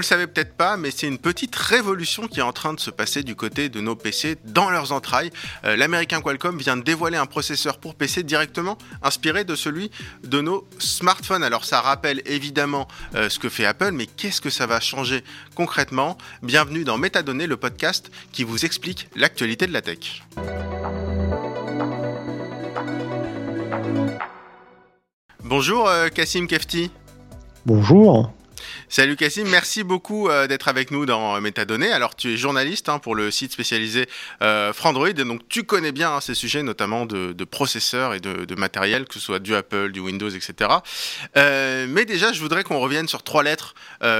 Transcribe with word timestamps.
le 0.00 0.04
savez 0.04 0.26
peut-être 0.26 0.54
pas, 0.54 0.76
mais 0.76 0.90
c'est 0.90 1.06
une 1.06 1.18
petite 1.18 1.54
révolution 1.54 2.26
qui 2.26 2.40
est 2.40 2.42
en 2.42 2.52
train 2.52 2.72
de 2.72 2.80
se 2.80 2.90
passer 2.90 3.22
du 3.22 3.36
côté 3.36 3.68
de 3.68 3.80
nos 3.80 3.94
PC 3.94 4.38
dans 4.46 4.70
leurs 4.70 4.92
entrailles. 4.92 5.30
Euh, 5.64 5.76
l'américain 5.76 6.20
Qualcomm 6.20 6.58
vient 6.58 6.76
de 6.76 6.82
dévoiler 6.82 7.18
un 7.18 7.26
processeur 7.26 7.78
pour 7.78 7.94
PC 7.94 8.22
directement 8.22 8.78
inspiré 9.02 9.44
de 9.44 9.54
celui 9.54 9.90
de 10.24 10.40
nos 10.40 10.66
smartphones. 10.78 11.44
Alors 11.44 11.64
ça 11.64 11.80
rappelle 11.80 12.22
évidemment 12.24 12.88
euh, 13.14 13.28
ce 13.28 13.38
que 13.38 13.48
fait 13.48 13.66
Apple, 13.66 13.92
mais 13.92 14.06
qu'est-ce 14.06 14.40
que 14.40 14.50
ça 14.50 14.66
va 14.66 14.80
changer 14.80 15.22
concrètement? 15.54 16.16
Bienvenue 16.42 16.84
dans 16.84 16.96
Métadonnées, 16.96 17.46
le 17.46 17.58
podcast 17.58 18.10
qui 18.32 18.42
vous 18.42 18.64
explique 18.64 19.08
l'actualité 19.14 19.66
de 19.66 19.72
la 19.72 19.82
tech. 19.82 20.22
Bonjour 25.44 25.88
euh, 25.88 26.08
Kassim 26.08 26.46
Kefti. 26.46 26.90
Bonjour. 27.66 28.32
Salut 28.92 29.14
Cassim, 29.14 29.44
merci 29.46 29.84
beaucoup 29.84 30.28
euh, 30.28 30.48
d'être 30.48 30.66
avec 30.66 30.90
nous 30.90 31.06
dans 31.06 31.40
Métadonnées. 31.40 31.92
Alors 31.92 32.16
tu 32.16 32.34
es 32.34 32.36
journaliste 32.36 32.88
hein, 32.88 32.98
pour 32.98 33.14
le 33.14 33.30
site 33.30 33.52
spécialisé 33.52 34.08
euh, 34.42 34.72
Frandroid, 34.72 35.12
donc 35.12 35.48
tu 35.48 35.62
connais 35.62 35.92
bien 35.92 36.12
hein, 36.12 36.20
ces 36.20 36.34
sujets, 36.34 36.64
notamment 36.64 37.06
de, 37.06 37.44
processeurs 37.44 38.14
et 38.14 38.20
de, 38.20 38.54
matériel, 38.56 39.04
que 39.04 39.14
ce 39.14 39.20
soit 39.20 39.38
du 39.38 39.54
Apple, 39.54 39.92
du 39.92 40.00
Windows, 40.00 40.28
etc. 40.28 40.70
Euh, 41.36 41.86
mais 41.88 42.04
déjà, 42.04 42.32
je 42.32 42.40
voudrais 42.40 42.64
qu'on 42.64 42.80
revienne 42.80 43.06
sur 43.06 43.22
trois 43.22 43.44
lettres 43.44 43.76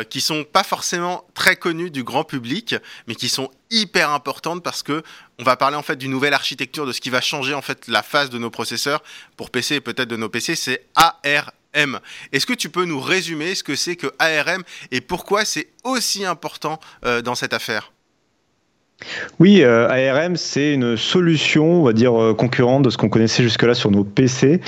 qui 0.08 0.20
sont 0.20 0.44
pas 0.44 0.62
forcément 0.62 1.24
très 1.34 1.56
connues 1.56 1.90
du 1.90 2.04
grand 2.04 2.22
public, 2.22 2.76
mais 3.08 3.16
qui 3.16 3.28
sont 3.28 3.50
hyper 3.70 4.10
importantes 4.10 4.62
parce 4.62 4.84
que 4.84 5.02
on 5.40 5.42
va 5.42 5.56
parler 5.56 5.76
en 5.76 5.82
fait 5.82 5.96
d'une 5.96 6.12
nouvelle 6.12 6.34
architecture, 6.34 6.86
de 6.86 6.92
ce 6.92 7.00
qui 7.00 7.10
va 7.10 7.20
changer 7.20 7.54
en 7.54 7.62
fait 7.62 7.88
la 7.88 8.04
phase 8.04 8.30
de 8.30 8.38
nos 8.38 8.50
processeurs 8.50 9.02
pour 9.36 9.50
PC 9.50 9.76
et 9.76 9.80
peut-être 9.80 10.08
de 10.08 10.16
nos 10.16 10.28
PC, 10.28 10.54
c'est 10.54 10.84
ARM. 10.94 11.50
Est-ce 11.74 12.46
que 12.46 12.52
tu 12.52 12.68
peux 12.68 12.84
nous 12.84 13.00
résumer 13.00 13.54
ce 13.54 13.62
que 13.62 13.76
c'est 13.76 13.96
que 13.96 14.08
ARM 14.18 14.62
et 14.90 15.00
pourquoi 15.00 15.44
c'est 15.44 15.68
aussi 15.84 16.24
important 16.24 16.80
euh, 17.04 17.22
dans 17.22 17.34
cette 17.34 17.52
affaire? 17.52 17.92
Oui, 19.38 19.62
euh, 19.62 19.88
ARM, 19.88 20.36
c'est 20.36 20.74
une 20.74 20.98
solution, 20.98 21.80
on 21.80 21.84
va 21.84 21.94
dire, 21.94 22.20
euh, 22.20 22.34
concurrente 22.34 22.82
de 22.82 22.90
ce 22.90 22.98
qu'on 22.98 23.08
connaissait 23.08 23.42
jusque-là 23.42 23.72
sur 23.74 23.90
nos 23.90 24.04
PC, 24.04 24.60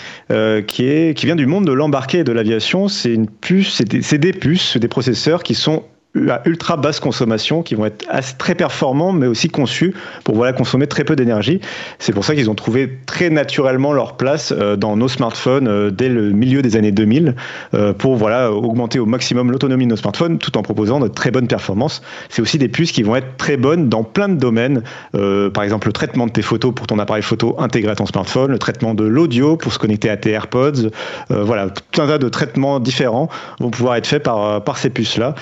qui, 0.67 1.13
vient 1.27 1.37
du 1.37 1.47
monde 1.47 1.67
de 1.67 1.73
l'embarqué 1.73 2.19
et 2.19 2.25
de 2.25 2.33
l'aviation. 2.33 2.89
C'est 2.89 3.13
une 3.13 3.29
puce, 3.29 3.83
c'est 4.01 4.19
des 4.19 4.33
puces, 4.33 4.79
des 4.79 4.89
processeurs 4.89 5.43
qui 5.43 5.55
sont 5.55 5.85
à 6.29 6.43
ultra 6.45 6.77
basse 6.77 7.01
consommation 7.01 7.63
qui 7.63 7.75
vont 7.75 7.87
être 7.87 8.07
très 8.37 8.55
performants 8.55 9.13
mais 9.13 9.27
aussi 9.27 9.49
conçus 9.49 9.95
pour 10.25 10.35
voilà 10.35 10.53
consommer 10.53 10.87
très 10.87 11.05
peu 11.05 11.17
d'énergie. 11.17 11.61
C'est 11.99 12.13
pour 12.13 12.25
ça 12.25 12.35
qu'ils 12.35 12.51
ont 12.51 12.55
trouvé 12.55 12.99
très 13.07 13.31
naturellement 13.31 13.93
leur 13.93 14.17
place 14.17 14.53
euh, 14.57 14.77
dans 14.77 14.97
nos 14.97 15.09
smartphones 15.09 15.69
euh, 15.69 15.91
dès 15.91 16.11
le 16.11 16.31
milieu 16.31 16.61
des 16.61 16.77
années 16.77 16.93
2000 16.93 17.35
euh, 17.73 17.95
pour 17.95 18.17
voilà 18.17 18.53
augmenter 18.53 18.99
au 18.99 19.07
maximum 19.07 19.51
l'autonomie 19.51 19.87
de 19.87 19.91
nos 19.91 19.97
smartphones 19.97 20.39
tout 20.39 20.59
en 20.59 20.63
proposant 20.63 21.01
de 21.01 21.09
très 21.09 21.31
bonnes 21.31 21.49
performances. 21.49 22.03
C'est 22.29 22.43
aussi 22.43 22.59
des 22.59 22.69
puces 22.69 22.93
qui 22.93 23.03
vont 23.03 23.17
être 23.17 23.37
très 23.39 23.57
bonnes 23.57 23.89
dans 23.89 24.05
plein 24.05 24.29
de 24.29 24.37
domaines. 24.37 24.83
par 25.13 25.65
exemple 25.65 25.89
le 25.89 25.93
traitement 25.93 26.27
de 26.27 26.33
tes 26.33 26.43
photos 26.43 26.75
pour 26.75 26.87
ton 26.87 26.99
appareil 26.99 27.23
photo 27.23 27.57
intégré 27.59 27.93
à 27.93 27.95
ton 27.95 28.07
smartphone, 28.07 28.51
le 28.51 28.59
traitement 28.59 28.95
de 28.95 29.05
l'audio 29.05 29.57
pour 29.57 29.73
se 29.73 29.79
connecter 29.79 30.11
à 30.11 30.17
tes 30.17 30.31
AirPods. 30.31 30.91
voilà, 31.31 31.69
tout 31.71 32.03
un 32.03 32.07
tas 32.07 32.19
de 32.19 32.29
traitements 32.29 32.81
différents 32.81 33.29
vont 33.61 33.71
pouvoir 33.71 33.97
être 33.97 34.07
faits 34.07 34.23
par, 34.23 34.63
par 34.63 34.79
ces 34.79 34.91
puces 34.91 35.17
là. 35.17 35.35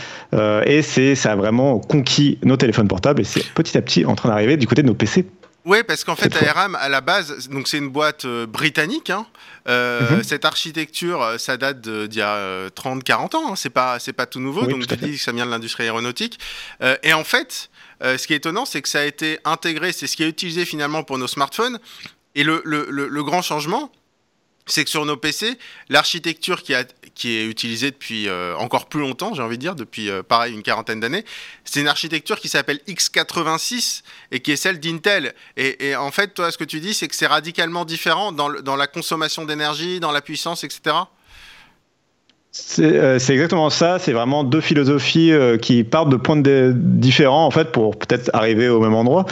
Euh, 0.59 0.59
et 0.66 0.82
c'est 0.82 1.14
ça 1.14 1.32
a 1.32 1.36
vraiment 1.36 1.78
conquis 1.78 2.38
nos 2.42 2.56
téléphones 2.56 2.88
portables 2.88 3.20
et 3.20 3.24
c'est 3.24 3.44
petit 3.54 3.76
à 3.76 3.82
petit 3.82 4.04
en 4.04 4.14
train 4.14 4.28
d'arriver 4.28 4.56
du 4.56 4.66
côté 4.66 4.82
de 4.82 4.86
nos 4.86 4.94
PC. 4.94 5.26
Oui, 5.66 5.82
parce 5.86 6.04
qu'en 6.04 6.16
fait, 6.16 6.34
ARM, 6.34 6.74
à 6.74 6.88
la 6.88 7.02
base, 7.02 7.48
donc 7.50 7.68
c'est 7.68 7.76
une 7.76 7.90
boîte 7.90 8.24
euh, 8.24 8.46
britannique. 8.46 9.10
Hein. 9.10 9.26
Euh, 9.68 10.16
mhm. 10.16 10.22
Cette 10.22 10.46
architecture, 10.46 11.34
ça 11.38 11.58
date 11.58 11.86
d'il 11.86 12.18
y 12.18 12.22
a 12.22 12.68
30-40 12.70 13.36
ans. 13.36 13.52
Hein. 13.52 13.56
C'est 13.56 13.68
pas, 13.68 13.98
c'est 13.98 14.14
pas 14.14 14.24
tout 14.24 14.40
nouveau. 14.40 14.66
donc, 14.66 14.86
tu 14.86 14.96
dis 14.96 15.16
que 15.16 15.22
ça 15.22 15.32
vient 15.32 15.44
de 15.44 15.50
l'industrie 15.50 15.84
aéronautique. 15.84 16.38
et 17.02 17.12
en 17.12 17.24
fait, 17.24 17.68
ce 18.02 18.26
qui 18.26 18.32
est 18.32 18.38
étonnant, 18.38 18.64
c'est 18.64 18.80
que 18.80 18.88
ça 18.88 19.00
a 19.00 19.04
été 19.04 19.38
intégré. 19.44 19.92
C'est 19.92 20.06
ce 20.06 20.16
qui 20.16 20.22
est 20.22 20.28
utilisé 20.28 20.64
finalement 20.64 21.02
pour 21.02 21.18
nos 21.18 21.28
smartphones. 21.28 21.78
Et 22.34 22.42
le, 22.42 22.62
le, 22.64 22.86
le 22.90 23.22
grand 23.22 23.42
changement, 23.42 23.92
c'est 24.70 24.84
que 24.84 24.90
sur 24.90 25.04
nos 25.04 25.16
PC, 25.16 25.58
l'architecture 25.88 26.62
qui, 26.62 26.72
est 26.74 27.46
utilisée 27.46 27.90
depuis 27.90 28.28
euh, 28.28 28.54
encore 28.56 28.86
plus 28.86 29.00
longtemps, 29.00 29.34
j'ai 29.34 29.42
envie 29.42 29.56
de 29.56 29.62
dire, 29.62 29.74
depuis 29.74 30.08
euh, 30.08 30.22
pareil 30.22 30.54
une 30.54 30.62
quarantaine 30.62 31.00
d'années, 31.00 31.24
c'est 31.64 31.80
une 31.80 31.88
architecture 31.88 32.38
qui 32.40 32.48
s'appelle 32.48 32.80
x86 32.88 34.02
et 34.32 34.40
qui 34.40 34.52
est 34.52 34.56
celle 34.56 34.80
d'Intel. 34.80 35.34
Et, 35.56 35.94
en 35.96 36.10
fait, 36.10 36.34
toi, 36.34 36.50
ce 36.50 36.58
que 36.58 36.64
tu 36.64 36.80
dis, 36.80 36.94
c'est 36.94 37.08
que 37.08 37.14
c'est 37.14 37.26
radicalement 37.26 37.84
différent 37.84 38.32
dans, 38.32 38.76
la 38.76 38.86
consommation 38.86 39.44
d'énergie, 39.44 40.00
dans 40.00 40.12
la 40.12 40.20
puissance, 40.20 40.64
etc. 40.64 40.96
Euh, 42.80 43.18
c'est 43.18 43.32
exactement 43.32 43.70
ça. 43.70 43.98
C'est 44.00 44.12
vraiment 44.12 44.42
deux 44.42 44.60
philosophies 44.60 45.32
qui 45.62 45.84
partent 45.84 46.08
de 46.08 46.16
points 46.16 46.40
différents 46.74 47.46
en 47.46 47.50
fait 47.52 47.70
pour 47.70 47.96
peut-être 47.96 48.28
arriver 48.32 48.68
au 48.68 48.80
même 48.80 48.94
endroit. 48.94 49.26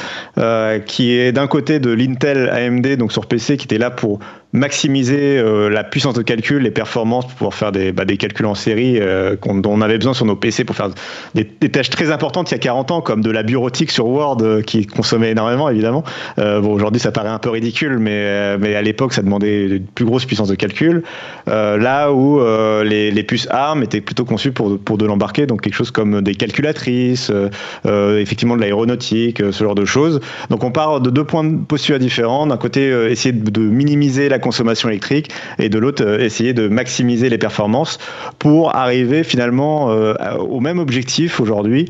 Qui 0.87 1.12
est 1.12 1.32
d'un 1.32 1.47
côté 1.47 1.81
de 1.81 1.91
l'Intel 1.91 2.49
AMD 2.50 2.97
donc 2.97 3.12
sur 3.12 3.26
PC 3.26 3.56
qui 3.56 3.65
était 3.65 3.78
là 3.78 3.91
pour 3.91 4.20
maximiser 4.53 5.43
la 5.71 5.85
puissance 5.85 6.15
de 6.15 6.23
calcul, 6.23 6.63
les 6.63 6.71
performances 6.71 7.27
pour 7.27 7.35
pouvoir 7.35 7.55
faire 7.55 7.73
des, 7.73 7.93
bah, 7.93 8.05
calculs 8.07 8.47
en 8.47 8.55
série 8.55 8.99
dont 9.43 9.71
on 9.71 9.81
avait 9.81 9.99
besoin 9.99 10.15
sur 10.15 10.25
nos 10.25 10.37
PC 10.37 10.65
pour 10.65 10.75
faire 10.75 10.91
des, 11.35 11.45
tâches 11.45 11.91
très 11.91 12.11
importantes 12.11 12.51
il 12.51 12.55
y 12.55 12.57
a 12.57 12.59
40 12.59 12.91
ans 12.91 13.01
comme 13.01 13.21
de 13.21 13.31
la 13.31 13.43
bureautique 13.43 13.91
sur 13.91 14.07
Word 14.07 14.63
qui 14.67 14.87
consommait 14.87 15.31
énormément 15.31 15.69
évidemment. 15.69 16.03
bon 16.37 16.73
aujourd'hui 16.73 17.01
ça 17.01 17.13
paraît 17.13 17.29
un 17.29 17.39
peu 17.39 17.51
ridicule 17.51 17.99
mais 17.99 18.57
mais 18.59 18.75
à 18.75 18.83
l'époque 18.83 19.13
ça 19.13 19.23
demandait 19.23 19.67
une 19.67 19.87
plus 19.87 20.05
grosse 20.05 20.25
puissance 20.25 20.49
de 20.49 20.55
calcul. 20.55 21.03
là 21.47 22.11
où 22.13 22.41
les 22.83 23.23
puces 23.23 23.49
ARM 23.51 23.83
étaient 23.83 24.01
plutôt 24.01 24.25
conçues 24.25 24.53
pour, 24.53 24.79
pour 24.79 24.99
de 24.99 25.07
l'embarquer, 25.07 25.47
donc 25.47 25.63
quelque 25.63 25.75
chose 25.75 25.91
comme 25.91 26.23
des 26.23 26.35
calculatrices, 26.35 27.31
euh, 27.31 27.49
euh, 27.87 28.19
effectivement 28.21 28.57
de 28.57 28.61
l'aéronautique, 28.61 29.41
euh, 29.41 29.53
ce 29.53 29.65
genre 29.65 29.75
de 29.75 29.85
choses. 29.85 30.21
Donc 30.51 30.65
on 30.65 30.71
part 30.71 31.01
de 31.01 31.11
deux 31.11 31.25
points 31.25 31.45
de 31.45 31.57
postulat 31.57 31.99
différents. 31.99 32.47
D'un 32.47 32.57
côté, 32.57 32.89
essayer 33.11 33.33
de, 33.33 33.61
minimiser 33.61 34.29
la 34.29 34.38
consommation 34.38 34.88
électrique 34.88 35.31
et 35.59 35.69
de 35.69 35.78
l'autre, 35.78 36.21
essayer 36.21 36.53
de 36.53 36.69
maximiser 36.69 37.28
les 37.28 37.38
performances 37.38 37.99
pour 38.38 38.75
arriver 38.75 39.25
finalement 39.25 39.87
au 39.87 40.60
même 40.60 40.78
objectif 40.78 41.41
aujourd'hui, 41.41 41.88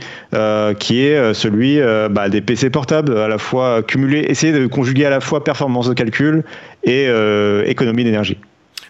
qui 0.79 1.01
est 1.01 1.35
celui 1.35 1.81
bah, 2.11 2.29
des 2.29 2.41
PC 2.41 2.71
portables, 2.71 3.17
à 3.17 3.29
la 3.29 3.39
fois 3.39 3.83
cumuler, 3.83 4.21
essayer 4.21 4.53
de 4.53 4.67
conjuguer 4.67 5.07
à 5.07 5.11
la 5.11 5.21
fois 5.21 5.45
performance 5.45 5.89
de 5.89 5.95
calcul 5.95 6.45
et 6.85 7.09
économie 7.67 8.05
d'énergie. 8.05 8.39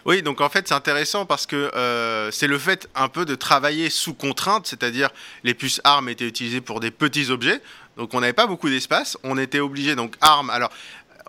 Oui, 0.05 0.21
donc 0.21 0.41
en 0.41 0.49
fait 0.49 0.67
c'est 0.67 0.73
intéressant 0.73 1.25
parce 1.25 1.45
que 1.45 1.55
euh, 1.75 2.31
c'est 2.31 2.47
le 2.47 2.57
fait 2.57 2.89
un 2.95 3.09
peu 3.09 3.25
de 3.25 3.35
travailler 3.35 3.89
sous 3.89 4.13
contrainte, 4.13 4.65
c'est-à-dire 4.65 5.09
les 5.43 5.53
puces 5.53 5.81
ARM 5.83 6.09
étaient 6.09 6.27
utilisées 6.27 6.61
pour 6.61 6.79
des 6.79 6.91
petits 6.91 7.29
objets, 7.29 7.61
donc 7.97 8.13
on 8.13 8.21
n'avait 8.21 8.33
pas 8.33 8.47
beaucoup 8.47 8.69
d'espace, 8.69 9.17
on 9.23 9.37
était 9.37 9.59
obligé 9.59 9.95
donc 9.95 10.15
ARM. 10.21 10.49
Alors 10.49 10.71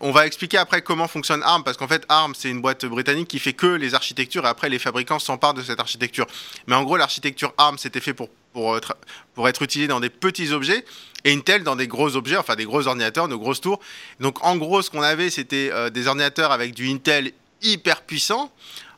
on 0.01 0.13
va 0.13 0.27
expliquer 0.27 0.59
après 0.59 0.83
comment 0.83 1.09
fonctionne 1.09 1.43
ARM, 1.43 1.63
parce 1.63 1.77
qu'en 1.77 1.89
fait, 1.89 2.05
ARM, 2.09 2.35
c'est 2.35 2.49
une 2.49 2.61
boîte 2.61 2.85
britannique 2.87 3.29
qui 3.29 3.39
fait 3.39 3.53
que 3.53 3.67
les 3.67 3.95
architectures, 3.95 4.45
et 4.47 4.49
après, 4.49 4.69
les 4.69 4.79
fabricants 4.79 5.19
s'emparent 5.19 5.55
de 5.55 5.63
cette 5.63 5.79
architecture. 5.79 6.27
Mais 6.67 6.75
en 6.75 6.83
gros, 6.83 6.97
l'architecture 6.97 7.53
ARM, 7.59 7.79
c'était 7.79 8.01
fait 8.01 8.15
pour, 8.15 8.29
pour, 8.53 8.77
être, 8.77 8.97
pour 9.35 9.49
être 9.49 9.63
utilisé 9.63 9.89
dans 9.89 10.01
des 10.01 10.11
petits 10.11 10.53
objets, 10.53 10.85
et 11.25 11.33
Intel 11.33 11.65
dans 11.65 11.77
des 11.77 11.87
gros 11.87 12.17
objets, 12.17 12.39
enfin 12.39 12.57
des 12.57 12.65
gros 12.65 12.87
ordinateurs, 12.87 13.29
de 13.29 13.35
grosses 13.35 13.61
tours. 13.61 13.81
Donc, 14.21 14.45
en 14.45 14.57
gros, 14.57 14.81
ce 14.81 14.91
qu'on 14.91 15.03
avait, 15.03 15.29
c'était 15.29 15.71
euh, 15.73 15.91
des 15.91 16.07
ordinateurs 16.07 16.51
avec 16.51 16.75
du 16.75 16.89
Intel 16.89 17.33
hyper 17.63 18.03
puissant, 18.03 18.51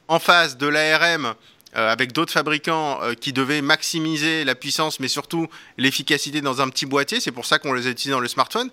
en 0.06 0.18
face 0.18 0.56
de 0.56 0.66
l'ARM 0.66 1.34
euh, 1.74 1.90
avec 1.90 2.12
d'autres 2.12 2.32
fabricants 2.32 3.00
euh, 3.02 3.14
qui 3.14 3.32
devaient 3.32 3.62
maximiser 3.62 4.44
la 4.44 4.54
puissance, 4.54 5.00
mais 5.00 5.08
surtout 5.08 5.48
l'efficacité 5.78 6.42
dans 6.42 6.60
un 6.60 6.68
petit 6.68 6.84
boîtier. 6.84 7.18
C'est 7.18 7.32
pour 7.32 7.46
ça 7.46 7.58
qu'on 7.58 7.72
les 7.72 7.86
a 7.86 7.90
utilisés 7.90 8.10
dans 8.10 8.20
le 8.20 8.28
smartphone. 8.28 8.68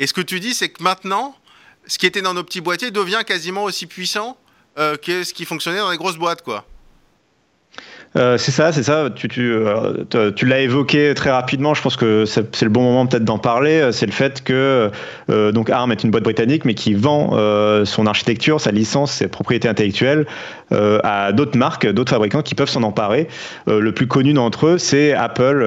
Et 0.00 0.08
ce 0.08 0.12
que 0.12 0.20
tu 0.20 0.40
dis, 0.40 0.52
c'est 0.52 0.68
que 0.68 0.82
maintenant, 0.82 1.36
ce 1.90 1.98
qui 1.98 2.06
était 2.06 2.22
dans 2.22 2.34
nos 2.34 2.44
petits 2.44 2.60
boîtiers 2.60 2.92
devient 2.92 3.22
quasiment 3.26 3.64
aussi 3.64 3.86
puissant 3.86 4.38
euh, 4.78 4.96
que 4.96 5.24
ce 5.24 5.34
qui 5.34 5.44
fonctionnait 5.44 5.80
dans 5.80 5.90
les 5.90 5.96
grosses 5.96 6.18
boîtes, 6.18 6.42
quoi. 6.42 6.64
Euh, 8.16 8.38
c'est 8.38 8.50
ça, 8.50 8.72
c'est 8.72 8.82
ça. 8.82 9.08
Euh, 9.34 10.30
tu 10.32 10.46
l'as 10.46 10.60
évoqué 10.60 11.14
très 11.14 11.30
rapidement. 11.30 11.74
Je 11.74 11.82
pense 11.82 11.96
que 11.96 12.24
c'est 12.24 12.62
le 12.62 12.68
bon 12.68 12.82
moment 12.82 13.06
peut-être 13.06 13.24
d'en 13.24 13.38
parler. 13.38 13.90
C'est 13.92 14.06
le 14.06 14.12
fait 14.12 14.42
que 14.42 14.90
euh, 15.30 15.52
donc 15.52 15.70
ARM 15.70 15.92
est 15.92 16.02
une 16.02 16.10
boîte 16.10 16.24
britannique, 16.24 16.64
mais 16.64 16.74
qui 16.74 16.94
vend 16.94 17.30
son 17.84 18.06
architecture, 18.06 18.60
sa 18.60 18.72
licence, 18.72 19.12
ses 19.12 19.28
propriétés 19.28 19.68
intellectuelles 19.68 20.26
à 20.72 21.32
d'autres 21.32 21.58
marques, 21.58 21.86
d'autres 21.86 22.12
fabricants 22.12 22.42
qui 22.42 22.54
peuvent 22.54 22.68
s'en 22.68 22.82
emparer. 22.82 23.28
le 23.66 23.90
plus 23.92 24.06
connu 24.06 24.32
d'entre 24.32 24.66
eux, 24.66 24.78
c'est 24.78 25.12
Apple. 25.12 25.64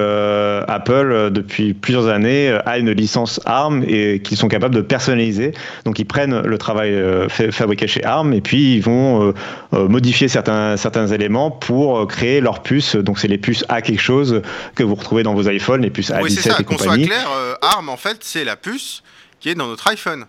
Apple, 0.68 1.30
depuis 1.30 1.74
plusieurs 1.74 2.08
années, 2.08 2.56
a 2.64 2.78
une 2.78 2.90
licence 2.90 3.40
ARM 3.44 3.84
et 3.86 4.20
qu'ils 4.20 4.36
sont 4.36 4.48
capables 4.48 4.74
de 4.74 4.80
personnaliser. 4.80 5.52
Donc 5.84 5.98
ils 5.98 6.06
prennent 6.06 6.40
le 6.40 6.58
travail 6.58 6.94
fabriqué 7.28 7.86
chez 7.86 8.04
ARM 8.04 8.32
et 8.32 8.40
puis 8.40 8.76
ils 8.76 8.82
vont 8.82 9.34
modifier 9.72 10.28
certains 10.28 10.76
certains 10.76 11.06
éléments 11.08 11.50
pour 11.50 12.06
créer 12.06 12.33
leurs 12.40 12.62
puces. 12.62 12.96
Donc, 12.96 13.18
c'est 13.18 13.28
les 13.28 13.38
puces 13.38 13.64
A 13.68 13.82
quelque 13.82 14.00
chose 14.00 14.42
que 14.74 14.82
vous 14.82 14.94
retrouvez 14.94 15.22
dans 15.22 15.34
vos 15.34 15.48
iPhones, 15.48 15.82
les 15.82 15.90
puces 15.90 16.10
A17 16.10 16.22
oui, 16.22 16.30
ça, 16.30 16.56
et 16.58 16.64
compagnie. 16.64 17.06
Soit 17.06 17.14
clair, 17.14 17.30
euh, 17.32 17.54
ARM, 17.62 17.88
en 17.88 17.96
fait, 17.96 18.18
c'est 18.20 18.44
la 18.44 18.56
puce 18.56 19.02
qui 19.40 19.50
est 19.50 19.54
dans 19.54 19.66
notre 19.66 19.86
iPhone. 19.88 20.26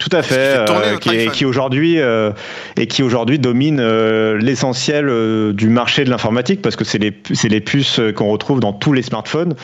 Tout 0.00 0.16
à 0.16 0.22
fait, 0.22 0.56
euh, 0.56 0.96
qui, 0.96 1.44
aujourd'hui 1.44 2.00
euh, 2.00 2.30
et 2.78 2.86
qui 2.86 3.02
aujourd'hui 3.02 3.38
domine 3.38 3.80
euh, 3.80 4.38
l'essentiel 4.38 5.52
du 5.52 5.68
marché 5.68 6.04
de 6.04 6.10
l'informatique 6.10 6.62
parce 6.62 6.74
que 6.74 6.84
c'est 6.84 6.96
les 6.96 7.12
c'est 7.34 7.50
les 7.50 7.60
puces 7.60 8.00
qu'on 8.16 8.30
retrouve 8.30 8.60
dans 8.60 8.72
tous 8.72 8.94
les 8.94 9.02
smartphones, 9.02 9.54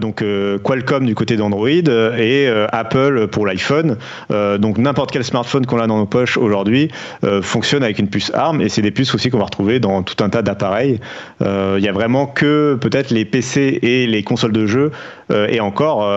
donc 0.00 0.24
Qualcomm 0.64 1.04
du 1.04 1.14
côté 1.14 1.36
d'Android 1.36 1.68
et 1.68 2.48
Apple 2.72 3.26
pour 3.28 3.46
l'iPhone. 3.46 3.98
donc 4.30 4.78
n'importe 4.78 5.10
quel 5.10 5.24
smartphone 5.24 5.66
qu'on 5.66 5.78
a 5.78 5.86
dans 5.86 5.98
nos 5.98 6.06
poches 6.06 6.38
aujourd'hui 6.38 6.88
fonctionne 7.42 7.82
avec 7.82 7.98
une 7.98 8.08
puce 8.08 8.32
ARM 8.34 8.62
et 8.62 8.70
c'est 8.70 8.82
des 8.82 8.90
puces 8.90 9.14
aussi 9.14 9.28
qu'on 9.28 9.38
va 9.38 9.44
retrouver 9.44 9.78
dans 9.78 10.02
tout 10.02 10.22
un 10.24 10.30
tas 10.30 10.40
d'appareils. 10.40 11.00
Il 11.40 11.82
y 11.82 11.88
a 11.88 11.92
vraiment 11.92 12.26
que 12.26 12.78
peut-être 12.80 13.10
les 13.10 13.26
PC 13.26 13.78
et 13.82 14.06
les 14.06 14.22
consoles 14.22 14.52
de 14.52 14.66
jeux 14.66 14.90
et 15.30 15.60
encore 15.60 16.08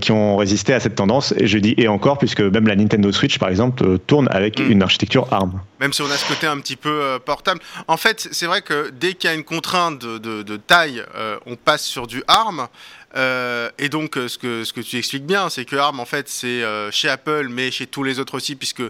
qui 0.00 0.10
ont 0.10 0.36
résisté 0.36 0.74
à 0.74 0.80
cette 0.80 0.96
tendance. 0.96 1.34
Et 1.38 1.46
je 1.46 1.58
dis 1.58 1.74
et 1.76 1.86
encore 1.86 2.18
puisque 2.18 2.40
même 2.40 2.66
la 2.66 2.74
Nintendo 2.74 2.95
Switch, 3.12 3.38
par 3.38 3.48
exemple, 3.48 3.84
euh, 3.84 3.98
tourne 3.98 4.28
avec 4.30 4.58
hmm. 4.58 4.70
une 4.70 4.82
architecture 4.82 5.32
ARM. 5.32 5.60
Même 5.80 5.92
si 5.92 6.02
on 6.02 6.10
a 6.10 6.16
ce 6.16 6.26
côté 6.26 6.46
un 6.46 6.58
petit 6.58 6.76
peu 6.76 7.02
euh, 7.02 7.18
portable. 7.18 7.60
En 7.88 7.96
fait, 7.96 8.28
c'est 8.30 8.46
vrai 8.46 8.62
que 8.62 8.90
dès 8.90 9.14
qu'il 9.14 9.28
y 9.28 9.32
a 9.32 9.34
une 9.34 9.44
contrainte 9.44 9.98
de, 10.00 10.56
taille, 10.56 11.02
euh, 11.14 11.38
on 11.46 11.56
passe 11.56 11.84
sur 11.84 12.06
du 12.06 12.22
ARM. 12.28 12.68
et 13.78 13.88
donc, 13.88 14.16
ce 14.16 14.38
que, 14.38 14.64
ce 14.64 14.72
que 14.72 14.80
tu 14.80 14.98
expliques 14.98 15.26
bien, 15.26 15.48
c'est 15.48 15.64
que 15.64 15.76
ARM, 15.76 16.00
en 16.00 16.04
fait, 16.04 16.28
c'est 16.28 16.62
chez 16.90 17.08
Apple, 17.08 17.48
mais 17.50 17.70
chez 17.70 17.86
tous 17.86 18.02
les 18.02 18.18
autres 18.18 18.34
aussi, 18.34 18.56
puisque 18.56 18.82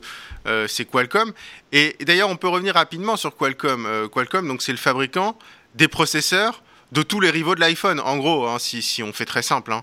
c'est 0.67 0.85
Qualcomm. 0.85 1.33
Et, 1.73 1.97
d'ailleurs, 2.05 2.31
on 2.31 2.37
peut 2.37 2.49
revenir 2.49 2.75
rapidement 2.75 3.17
sur 3.17 3.37
Qualcomm. 3.37 4.09
Qualcomm, 4.13 4.49
donc, 4.49 4.63
c'est 4.63 4.73
le 4.73 4.79
fabricant 4.79 5.39
des 5.75 5.89
processeurs 5.89 6.63
de 6.93 7.03
tous 7.03 7.21
les 7.21 7.31
rivaux 7.31 7.55
de 7.55 7.61
l'iPhone, 7.61 8.01
en 8.01 8.17
gros, 8.17 8.47
hein, 8.47 8.59
si, 8.59 8.83
si, 8.83 9.03
on 9.03 9.13
fait 9.13 9.27
très 9.27 9.43
simple. 9.43 9.73
Hein. 9.73 9.83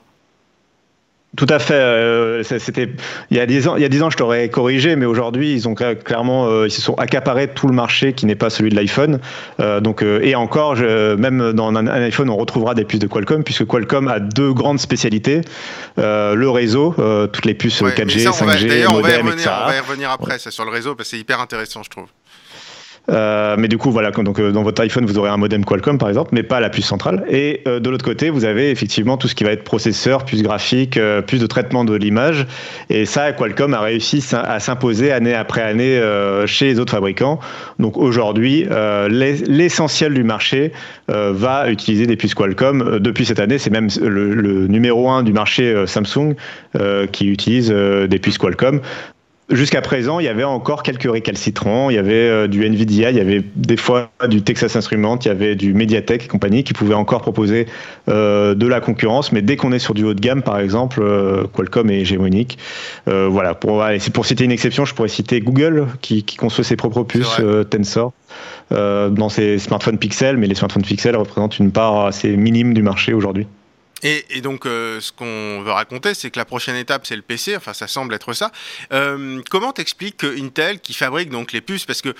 Tout 1.35 1.47
à 1.49 1.57
fait. 1.57 1.73
Euh, 1.73 2.43
c'était 2.43 2.89
il 3.31 3.37
y 3.37 3.39
a 3.39 3.45
dix 3.47 3.67
ans. 3.67 3.75
Il 3.75 3.81
y 3.81 3.85
a 3.85 3.89
dix 3.89 4.03
ans, 4.03 4.11
je 4.11 4.17
t'aurais 4.17 4.49
corrigé, 4.49 4.95
mais 4.95 5.07
aujourd'hui, 5.07 5.53
ils 5.53 5.67
ont 5.67 5.73
clairement, 5.73 6.47
euh, 6.47 6.67
ils 6.67 6.71
se 6.71 6.81
sont 6.81 6.93
accaparés 6.93 7.47
tout 7.47 7.67
le 7.67 7.73
marché 7.73 8.13
qui 8.13 8.27
n'est 8.27 8.35
pas 8.35 8.51
celui 8.51 8.69
de 8.69 8.75
l'iPhone. 8.75 9.19
Euh, 9.59 9.79
donc, 9.79 10.03
et 10.03 10.35
encore, 10.35 10.75
je, 10.75 11.15
même 11.15 11.53
dans 11.53 11.73
un, 11.75 11.87
iPhone, 11.87 12.29
on 12.29 12.37
retrouvera 12.37 12.75
des 12.75 12.85
puces 12.85 12.99
de 12.99 13.07
Qualcomm, 13.07 13.43
puisque 13.43 13.65
Qualcomm 13.65 14.07
a 14.09 14.19
deux 14.19 14.53
grandes 14.53 14.79
spécialités 14.79 15.41
le 15.97 16.49
réseau, 16.49 16.95
toutes 17.31 17.45
les 17.45 17.55
puces 17.55 17.81
4G, 17.81 18.25
5G, 18.25 18.85
on 18.89 18.95
va, 18.95 18.99
on 18.99 19.01
va 19.01 19.75
y 19.75 19.79
revenir 19.79 20.11
après, 20.11 20.37
ça 20.37 20.51
sur 20.51 20.65
le 20.65 20.71
réseau, 20.71 20.95
parce 20.95 21.09
que 21.09 21.15
c'est 21.15 21.21
hyper 21.21 21.39
intéressant, 21.39 21.81
je 21.83 21.89
trouve. 21.89 22.07
Euh, 23.09 23.55
mais 23.57 23.67
du 23.67 23.77
coup, 23.77 23.91
voilà, 23.91 24.11
donc 24.11 24.39
euh, 24.39 24.51
dans 24.51 24.63
votre 24.63 24.81
iPhone, 24.81 25.05
vous 25.05 25.17
aurez 25.17 25.29
un 25.29 25.37
modem 25.37 25.65
Qualcomm 25.65 25.97
par 25.97 26.07
exemple, 26.07 26.29
mais 26.31 26.43
pas 26.43 26.59
la 26.59 26.69
puce 26.69 26.85
centrale. 26.85 27.25
Et 27.29 27.61
euh, 27.67 27.79
de 27.79 27.89
l'autre 27.89 28.05
côté, 28.05 28.29
vous 28.29 28.45
avez 28.45 28.71
effectivement 28.71 29.17
tout 29.17 29.27
ce 29.27 29.35
qui 29.35 29.43
va 29.43 29.51
être 29.51 29.63
processeur, 29.63 30.23
puce 30.23 30.41
graphique, 30.41 30.97
puce 31.27 31.41
de 31.41 31.47
traitement 31.47 31.83
de 31.83 31.95
l'image. 31.95 32.45
Et 32.89 33.05
ça, 33.05 33.33
Qualcomm 33.33 33.73
a 33.73 33.81
réussi 33.81 34.23
à 34.33 34.59
s'imposer 34.59 35.11
année 35.11 35.33
après 35.33 35.61
année 35.61 36.01
chez 36.45 36.65
les 36.65 36.79
autres 36.79 36.91
fabricants. 36.91 37.39
Donc 37.79 37.97
aujourd'hui, 37.97 38.65
l'essentiel 39.09 40.13
du 40.13 40.23
marché 40.23 40.71
va 41.07 41.69
utiliser 41.69 42.07
des 42.07 42.15
puces 42.15 42.35
Qualcomm. 42.35 42.99
Depuis 42.99 43.25
cette 43.25 43.39
année, 43.39 43.57
c'est 43.57 43.69
même 43.69 43.89
le, 44.01 44.33
le, 44.33 44.67
numéro 44.67 45.09
un 45.09 45.23
du 45.23 45.33
marché 45.33 45.85
Samsung 45.85 46.35
qui 47.11 47.27
utilise 47.27 47.69
des 47.69 48.19
puces 48.19 48.37
Qualcomm. 48.37 48.81
Jusqu'à 49.53 49.81
présent, 49.81 50.19
il 50.19 50.25
y 50.25 50.29
avait 50.29 50.43
encore 50.43 50.81
quelques 50.81 51.09
récalcitrants. 51.09 51.91
Il 51.91 51.95
y 51.95 51.99
avait 51.99 52.13
euh, 52.13 52.47
du 52.47 52.65
Nvidia, 52.65 53.11
il 53.11 53.17
y 53.17 53.19
avait 53.19 53.43
des 53.55 53.77
fois 53.77 54.09
du 54.27 54.41
Texas 54.41 54.75
Instruments, 54.75 55.19
il 55.19 55.27
y 55.27 55.31
avait 55.31 55.55
du 55.55 55.75
Mediatek 55.75 56.25
et 56.25 56.27
compagnie 56.27 56.63
qui 56.63 56.73
pouvaient 56.73 56.95
encore 56.95 57.21
proposer 57.21 57.67
euh, 58.09 58.55
de 58.55 58.65
la 58.65 58.81
concurrence. 58.81 59.31
Mais 59.31 59.43
dès 59.43 59.55
qu'on 59.55 59.71
est 59.71 59.79
sur 59.79 59.93
du 59.93 60.05
haut 60.05 60.15
de 60.15 60.19
gamme, 60.19 60.41
par 60.41 60.59
exemple, 60.59 61.01
euh, 61.03 61.43
Qualcomm 61.53 61.91
est 61.91 61.99
hégémonique. 61.99 62.57
voilà. 63.05 63.53
Pour, 63.53 63.83
pour 64.13 64.25
citer 64.25 64.43
une 64.43 64.51
exception, 64.51 64.85
je 64.85 64.95
pourrais 64.95 65.07
citer 65.07 65.39
Google 65.39 65.85
qui, 66.01 66.23
qui 66.23 66.35
conçoit 66.35 66.63
ses 66.63 66.75
propres 66.75 67.03
puces 67.03 67.41
Tensor 67.69 68.13
dans 68.71 69.29
ses 69.29 69.59
smartphones 69.59 69.99
Pixel, 69.99 70.37
mais 70.37 70.47
les 70.47 70.55
smartphones 70.55 70.83
Pixel 70.83 71.15
représentent 71.15 71.59
une 71.59 71.71
part 71.71 72.05
assez 72.05 72.35
minime 72.35 72.73
du 72.73 72.81
marché 72.81 73.13
aujourd'hui. 73.13 73.45
Et, 74.03 74.41
donc, 74.41 74.65
euh, 74.65 74.99
ce 74.99 75.13
qu'on 75.13 75.61
veut 75.61 75.71
raconter, 75.71 76.13
c'est 76.13 76.29
que 76.29 76.37
la 76.37 76.43
prochaine 76.43 76.75
étape, 76.75 77.07
c'est 77.07 77.15
le 77.15 77.21
PC. 77.21 77.55
Enfin, 77.55 77.73
ça 77.73 77.87
semble 77.87 78.13
être 78.13 78.33
ça. 78.33 78.51
Euh, 78.91 79.41
comment 79.49 79.71
t'expliques 79.71 80.17
que 80.17 80.39
Intel, 80.41 80.81
qui 80.81 80.93
fabrique 80.93 81.29
donc 81.29 81.53
les 81.53 81.61
puces, 81.61 81.85
parce 81.85 82.01
que 82.01 82.13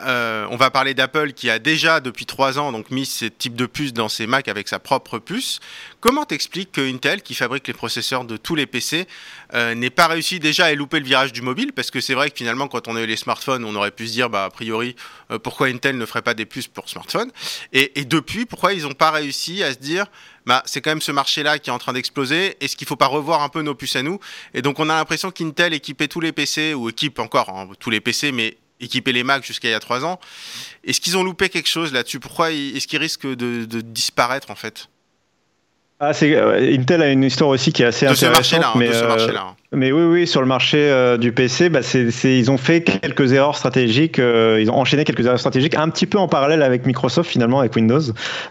euh, 0.00 0.46
on 0.50 0.56
va 0.56 0.70
parler 0.70 0.94
d'Apple, 0.94 1.32
qui 1.32 1.50
a 1.50 1.58
déjà 1.58 2.00
depuis 2.00 2.24
trois 2.24 2.58
ans 2.58 2.72
donc 2.72 2.90
mis 2.90 3.04
ce 3.04 3.26
type 3.26 3.54
de 3.54 3.66
puces 3.66 3.92
dans 3.92 4.08
ses 4.08 4.26
Mac 4.26 4.48
avec 4.48 4.66
sa 4.66 4.78
propre 4.78 5.18
puce. 5.18 5.60
Comment 6.00 6.24
t'expliques 6.24 6.72
que 6.72 6.80
Intel, 6.80 7.22
qui 7.22 7.34
fabrique 7.34 7.68
les 7.68 7.74
processeurs 7.74 8.24
de 8.24 8.38
tous 8.38 8.54
les 8.54 8.66
PC, 8.66 9.06
n'ait 9.52 9.90
pas 9.90 10.06
réussi 10.06 10.40
déjà 10.40 10.66
à 10.66 10.74
louper 10.74 11.00
le 11.00 11.06
virage 11.06 11.32
du 11.32 11.42
mobile? 11.42 11.72
Parce 11.72 11.90
que 11.90 12.00
c'est 12.00 12.14
vrai 12.14 12.30
que 12.30 12.36
finalement, 12.36 12.68
quand 12.68 12.88
on 12.88 12.96
a 12.96 13.02
eu 13.02 13.06
les 13.06 13.16
smartphones, 13.16 13.64
on 13.64 13.74
aurait 13.74 13.90
pu 13.90 14.06
se 14.06 14.12
dire, 14.12 14.30
bah, 14.30 14.44
a 14.44 14.50
priori, 14.50 14.96
pourquoi 15.42 15.68
Intel 15.68 15.98
ne 15.98 16.06
ferait 16.06 16.22
pas 16.22 16.34
des 16.34 16.46
puces 16.46 16.68
pour 16.68 16.88
smartphones? 16.88 17.30
Et, 17.72 18.00
et 18.00 18.04
depuis, 18.04 18.46
pourquoi 18.46 18.72
ils 18.72 18.82
n'ont 18.82 18.94
pas 18.94 19.10
réussi 19.10 19.62
à 19.62 19.72
se 19.72 19.78
dire 19.78 20.06
bah, 20.46 20.62
c'est 20.64 20.80
quand 20.80 20.90
même 20.90 21.00
ce 21.00 21.12
marché-là 21.12 21.58
qui 21.58 21.70
est 21.70 21.72
en 21.72 21.78
train 21.78 21.92
d'exploser. 21.92 22.56
Est-ce 22.60 22.76
qu'il 22.76 22.86
ne 22.86 22.88
faut 22.88 22.96
pas 22.96 23.06
revoir 23.06 23.42
un 23.42 23.48
peu 23.48 23.62
nos 23.62 23.74
puces 23.74 23.96
à 23.96 24.02
nous? 24.02 24.20
Et 24.54 24.62
donc, 24.62 24.78
on 24.78 24.88
a 24.88 24.94
l'impression 24.94 25.30
qu'Intel 25.30 25.74
équipait 25.74 26.08
tous 26.08 26.20
les 26.20 26.32
PC, 26.32 26.74
ou 26.74 26.88
équipe 26.88 27.18
encore 27.18 27.50
hein, 27.50 27.68
tous 27.80 27.90
les 27.90 28.00
PC, 28.00 28.32
mais 28.32 28.56
équipait 28.80 29.12
les 29.12 29.24
Mac 29.24 29.44
jusqu'à 29.44 29.68
il 29.68 29.72
y 29.72 29.74
a 29.74 29.80
trois 29.80 30.04
ans. 30.04 30.20
Est-ce 30.84 31.00
qu'ils 31.00 31.16
ont 31.16 31.24
loupé 31.24 31.48
quelque 31.48 31.68
chose 31.68 31.92
là-dessus? 31.92 32.20
Pourquoi 32.20 32.52
est-ce 32.52 32.86
qu'ils 32.86 32.98
risquent 32.98 33.26
de, 33.26 33.64
de 33.64 33.80
disparaître 33.80 34.50
en 34.50 34.54
fait? 34.54 34.88
Ah, 35.98 36.12
euh, 36.22 36.74
Intel 36.74 37.00
a 37.00 37.10
une 37.10 37.24
histoire 37.24 37.48
aussi 37.50 37.72
qui 37.72 37.82
est 37.82 37.86
assez 37.86 38.06
intéressante. 38.06 38.64
Hein, 38.64 38.72
mais, 38.76 38.94
euh, 38.94 39.38
mais 39.76 39.92
oui, 39.92 40.02
oui, 40.04 40.26
sur 40.26 40.40
le 40.40 40.46
marché 40.46 40.78
euh, 40.78 41.16
du 41.16 41.32
PC, 41.32 41.68
bah, 41.68 41.80
ils 42.24 42.50
ont 42.50 42.56
fait 42.56 42.82
quelques 42.82 43.32
erreurs 43.32 43.56
stratégiques. 43.56 44.18
ils 44.18 44.70
ont 44.70 44.76
enchaîné 44.76 45.04
quelques 45.04 45.26
erreurs 45.26 45.38
stratégiques, 45.38 45.76
un 45.76 45.88
petit 45.90 46.06
peu 46.06 46.18
en 46.18 46.28
parallèle 46.28 46.62
avec 46.62 46.86
Microsoft 46.86 47.30
finalement, 47.30 47.60
avec 47.60 47.76
Windows, 47.76 48.00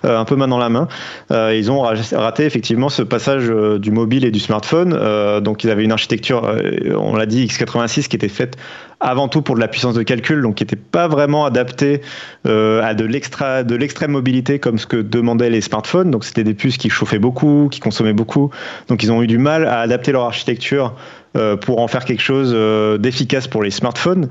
un 0.04 0.26
peu 0.26 0.36
main 0.36 0.48
dans 0.48 0.58
la 0.58 0.70
main. 0.70 0.88
ils 1.32 1.72
ont 1.72 1.82
raté 1.82 2.46
effectivement 2.46 2.90
ce 2.90 3.02
passage 3.02 3.52
du 3.80 3.92
mobile 3.92 4.26
et 4.26 4.32
du 4.32 4.40
smartphone. 4.40 5.42
donc 5.42 5.64
ils 5.64 5.70
avaient 5.70 5.84
une 5.84 5.92
architecture, 5.92 6.56
on 6.98 7.16
l'a 7.16 7.26
dit, 7.26 7.46
x86 7.46 8.08
qui 8.08 8.16
était 8.16 8.30
faite 8.30 8.58
avant 9.00 9.28
tout 9.28 9.42
pour 9.42 9.56
de 9.56 9.60
la 9.60 9.68
puissance 9.68 9.94
de 9.94 10.04
calcul, 10.04 10.42
donc 10.42 10.56
qui 10.56 10.64
n'était 10.64 10.76
pas 10.76 11.08
vraiment 11.08 11.46
adapté 11.46 12.02
euh, 12.48 12.82
à 12.82 12.94
de 12.94 13.06
l'extra, 13.06 13.64
l'extrême 13.64 14.12
mobilité 14.12 14.60
comme 14.60 14.78
ce 14.78 14.88
que 14.88 14.98
demandaient 14.98 15.50
les 15.50 15.62
smartphones. 15.62 16.12
Donc 16.12 16.24
c'était 16.24 16.44
des 16.44 16.54
puces 16.54 16.78
qui 16.78 16.90
chauffaient 16.90 17.20
beaucoup, 17.20 17.68
qui 17.72 17.80
consommaient 17.80 18.14
beaucoup. 18.14 18.52
Donc 18.88 19.04
ils 19.04 19.12
ont 19.12 19.22
eu 19.22 19.28
du 19.28 19.38
mal 19.38 19.66
à 19.66 19.80
adapter 19.80 20.12
leur 20.12 20.24
architecture 20.24 20.96
euh, 21.36 21.58
pour 21.58 21.82
en 21.82 21.88
faire 21.88 22.06
quelque 22.06 22.22
chose 22.22 22.54
euh, 22.56 22.98
d'efficace 22.98 23.48
pour 23.48 23.64
les 23.64 23.72
smartphones. 23.72 24.30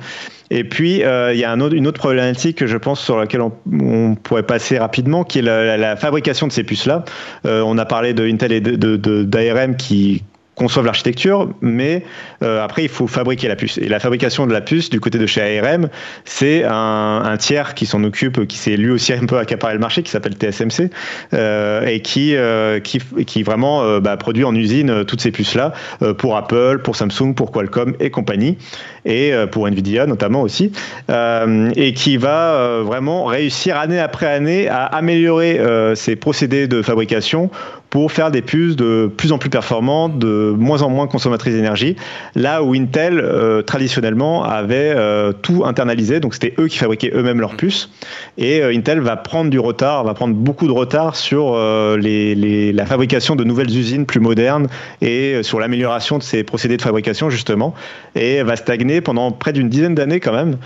Et 0.51 0.63
puis, 0.63 0.97
il 0.97 1.39
y 1.39 1.45
a 1.45 1.53
une 1.53 1.87
autre 1.87 1.99
problématique 1.99 2.59
que 2.59 2.67
je 2.67 2.77
pense 2.77 3.01
sur 3.01 3.19
laquelle 3.19 3.41
on, 3.41 4.15
pourrait 4.15 4.43
passer 4.43 4.79
rapidement, 4.79 5.25
qui 5.25 5.39
est 5.39 5.43
la, 5.43 5.97
fabrication 5.97 6.47
de 6.47 6.53
ces 6.53 6.63
puces-là. 6.63 7.05
on 7.45 7.77
a 7.79 7.85
parlé 7.87 8.13
de 8.13 8.25
Intel 8.27 8.53
et 8.53 8.61
d'ARM 8.61 8.77
de, 8.77 8.97
de, 8.97 9.77
qui 9.77 10.23
conçoivent 10.55 10.87
l'architecture, 10.87 11.49
mais 11.61 12.05
euh, 12.43 12.63
après 12.63 12.85
il 12.85 12.89
faut 12.89 13.07
fabriquer 13.07 13.49
la 13.49 13.57
puce. 13.57 13.79
Et 13.79 13.89
la 13.89 13.99
fabrication 13.99 14.47
de 14.47 14.53
la 14.53 14.61
puce 14.61 14.91
du 14.91 15.01
côté 15.01 15.19
de 15.19 15.27
chez 15.27 15.59
ARM, 15.59 15.89
c'est 16.25 16.65
un, 16.65 17.37
tiers 17.39 17.75
qui 17.75 17.87
s'en 17.87 18.03
occupe, 18.05 18.47
qui 18.47 18.57
s'est 18.57 18.77
lui 18.77 18.91
aussi 18.91 19.13
un 19.13 19.27
peu 19.27 19.39
accaparé 19.39 19.75
le 19.75 19.81
marché, 19.81 20.03
qui 20.03 20.11
s'appelle 20.11 20.35
TSMC, 20.35 20.91
euh, 21.33 21.85
et 21.87 22.01
qui, 22.01 22.37
euh, 22.37 22.79
qui, 22.81 23.01
qui 23.27 23.43
vraiment 23.43 23.99
bah, 24.01 24.17
produit 24.17 24.45
en 24.45 24.55
usine 24.55 25.05
toutes 25.05 25.21
ces 25.21 25.33
puces-là 25.33 25.73
pour 26.19 26.37
Apple, 26.37 26.81
pour 26.83 26.97
Samsung, 26.97 27.35
pour 27.35 27.51
Qualcomm 27.51 27.95
et 27.99 28.11
compagnie, 28.11 28.57
et 29.05 29.33
pour 29.51 29.67
Nvidia 29.67 30.07
notamment 30.07 30.43
aussi, 30.43 30.73
et 31.09 31.93
qui 31.95 32.17
va 32.17 32.81
vraiment 32.83 33.25
réussir 33.25 33.77
année 33.77 33.99
après 33.99 34.27
année 34.27 34.69
à 34.69 34.85
améliorer 34.85 35.61
ses 35.95 36.17
procédés 36.17 36.69
de 36.69 36.83
fabrication 36.83 37.51
pour 37.95 38.11
faire 38.11 38.33
des 38.33 38.43
puces 38.43 38.75
de 38.75 39.09
plus 39.17 39.31
en 39.31 39.39
plus 39.39 39.51
performantes, 39.51 40.19
de 40.19 40.53
moins 40.59 40.83
en 40.83 40.91
moins 40.91 41.07
consommatrices 41.07 41.55
d'énergie, 41.55 41.95
là 42.35 42.61
où 42.65 42.75
Intel, 42.75 43.21
euh, 43.21 43.63
traditionnellement, 43.63 44.43
avait 44.43 44.93
euh, 44.97 45.31
tout 45.31 45.65
internalisé, 45.65 46.19
donc 46.19 46.35
c'était 46.35 46.55
eux 46.59 46.67
qui 46.67 46.77
fabriquaient 46.77 47.13
eux-mêmes 47.15 47.39
leurs 47.39 47.55
puces, 47.55 47.91
et 48.37 48.63
euh, 48.63 48.75
Intel 48.75 48.99
va 48.99 49.15
prendre 49.15 49.49
du 49.49 49.61
retard, 49.61 50.03
va 50.03 50.13
prendre 50.13 50.35
beaucoup 50.35 50.67
de 50.67 50.73
retard 50.73 51.15
sur 51.15 51.53
la 51.55 52.87
fabrication 52.87 53.37
de 53.37 53.45
nouvelles 53.45 53.71
usines 53.71 54.07
plus 54.07 54.19
modernes 54.19 54.67
et 55.01 55.45
sur 55.45 55.61
l'amélioration 55.61 56.19
de 56.19 56.25
ces 56.25 56.43
procédés 56.43 56.77
de 56.77 56.83
fabrication, 56.83 57.31
justement, 57.31 57.75
et 58.17 58.43
va 58.43 58.57
stagner 58.57 59.03
pendant 59.03 59.31
près 59.31 59.53
d'une 59.53 59.69
dizaine 59.69 59.95
d'années 59.95 60.19
quand 60.19 60.33
même 60.33 60.57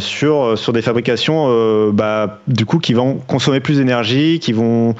sur, 0.00 0.56
sur 0.56 0.72
des 0.72 0.82
fabrications 0.82 1.90
bah, 1.92 2.40
du 2.48 2.64
coup 2.64 2.78
qui 2.78 2.94
vont 2.94 3.16
consommer 3.26 3.60
plus 3.60 3.76
d'énergie, 3.76 4.38
qui 4.40 4.52
vont 4.52 4.94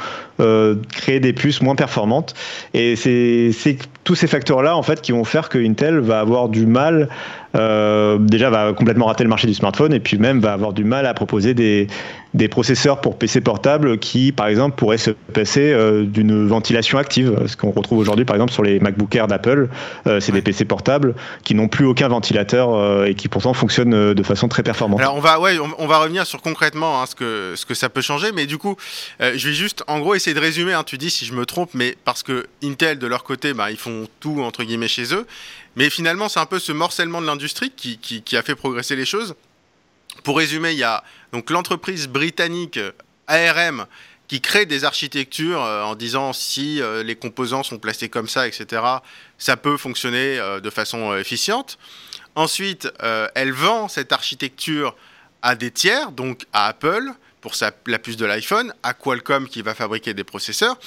créer 0.93 1.21
des 1.21 1.33
puces 1.33 1.46
moins 1.63 1.75
performantes. 1.75 2.35
Et 2.75 2.97
c'est 2.97 3.79
tous 4.05 4.15
ces 4.15 4.27
facteurs-là 4.27 4.77
en 4.77 4.83
fait 4.83 5.01
qui 5.01 5.13
vont 5.13 5.25
faire 5.25 5.49
que 5.49 5.59
Intel 5.59 5.99
va 5.99 6.21
avoir 6.21 6.49
du 6.49 6.67
mal 6.67 7.09
déjà 7.57 8.51
va 8.51 8.73
complètement 8.73 9.07
rater 9.07 9.25
le 9.25 9.31
marché 9.31 9.47
du 9.47 9.55
smartphone 9.55 9.93
et 9.93 10.01
puis 10.01 10.19
même 10.19 10.41
va 10.41 10.53
avoir 10.53 10.73
du 10.73 10.85
mal 10.85 11.07
à 11.07 11.15
proposer 11.15 11.55
des, 11.55 11.87
des 12.35 12.49
processeurs 12.49 13.01
pour 13.01 13.19
PC 13.19 13.41
portables 13.41 13.99
qui, 13.99 14.33
par 14.33 14.47
exemple, 14.47 14.77
pourraient 14.77 14.99
se 14.99 15.11
passer 15.11 15.75
d'une 16.05 16.47
ventilation 16.47 16.99
active, 16.99 17.47
ce 17.47 17.57
qu'on 17.57 17.71
retrouve 17.71 17.99
aujourd'hui, 17.99 18.25
par 18.25 18.37
exemple, 18.37 18.53
sur 18.53 18.63
les 18.63 18.79
MacBook 18.79 19.15
Air 19.15 19.27
d'Apple. 19.27 19.69
c'est 20.05 20.33
des 20.33 20.43
PC 20.43 20.65
portables 20.65 21.15
qui 21.45 21.55
n'ont 21.55 21.69
plus 21.69 21.87
aucun 21.87 22.09
ventilateur 22.09 23.07
et 23.07 23.15
qui 23.15 23.29
pourtant 23.29 23.55
fonctionnent 23.55 24.15
de 24.15 24.23
façon 24.23 24.49
très 24.49 24.63
performante. 24.63 25.01
Alors 25.01 25.17
on 25.17 25.21
va, 25.21 25.41
ouais, 25.41 25.57
on, 25.79 25.87
va 25.87 25.99
revenir 25.99 26.27
sur 26.27 26.43
concrètement 26.43 27.01
hein, 27.01 27.07
ce 27.07 27.15
que 27.15 27.55
ce 27.57 27.65
que 27.65 27.75
ça 27.75 27.89
peut 27.89 28.03
changer, 28.03 28.33
mais 28.33 28.47
du 28.47 28.59
coup, 28.59 28.77
je 29.21 29.49
vais 29.49 29.55
juste, 29.55 29.83
en 29.87 30.01
gros, 30.01 30.15
essayer 30.15 30.35
de 30.35 30.41
résumer. 30.41 30.75
Hein, 30.75 30.85
tu 30.85 30.99
dis 30.99 31.11
si 31.11 31.25
je 31.25 31.33
me 31.33 31.47
trompe, 31.47 31.71
mais 31.75 31.97
parce 32.05 32.23
que 32.23 32.47
Intel 32.63 32.99
de 32.99 33.07
leur 33.07 33.25
côté, 33.25 33.55
bah, 33.55 33.71
ils 33.71 33.77
font 33.77 34.07
tout 34.21 34.43
entre 34.43 34.65
guillemets 34.65 34.89
chez 34.89 35.15
eux. 35.15 35.27
Mais 35.77 35.91
finalement, 35.91 36.29
c'est 36.29 36.41
un 36.41 36.47
peu 36.47 36.59
ce 36.59 36.73
morcellement 36.73 37.21
de 37.21 37.27
l'industrie 37.27 37.71
qui, 37.71 37.99
qui, 37.99 38.37
a 38.37 38.43
fait 38.43 38.55
progresser 38.55 38.97
les 38.97 39.05
choses. 39.05 39.35
Pour 40.25 40.39
résumer, 40.39 40.73
il 40.73 40.79
y 40.79 40.85
a 40.85 41.05
donc 41.33 41.51
l'entreprise 41.51 42.09
britannique 42.09 42.81
ARM 43.27 43.87
qui 44.29 44.41
crée 44.41 44.67
des 44.67 44.85
architectures 44.85 45.63
euh, 45.63 45.83
en 45.85 45.95
disant 45.95 46.33
si 46.33 46.81
euh, 46.81 47.03
les 47.03 47.15
composants 47.15 47.63
sont 47.63 47.79
placés 47.79 48.09
comme 48.09 48.29
ça, 48.29 48.49
etc., 48.49 48.83
ça 49.39 49.57
peut 49.57 49.77
fonctionner 49.77 50.39
euh, 50.39 50.61
de 50.61 50.71
façon 50.71 51.17
efficiente. 51.17 51.79
Ensuite, 52.35 52.91
elle 53.35 53.53
vend 53.53 53.89
cette 53.89 54.13
architecture 54.13 54.95
à 55.41 55.55
des 55.55 55.71
tiers, 55.71 56.13
donc 56.13 56.45
à 56.53 56.67
Apple, 56.67 57.11
pour 57.41 57.55
la 57.87 57.99
puce 57.99 58.17
de 58.17 58.27
l'iPhone, 58.27 58.73
à 58.83 58.95
Qualcomm 58.95 59.49
qui 59.49 59.63
va 59.63 59.75
fabriquer 59.75 60.15
des 60.15 60.25
processeurs. 60.25 60.79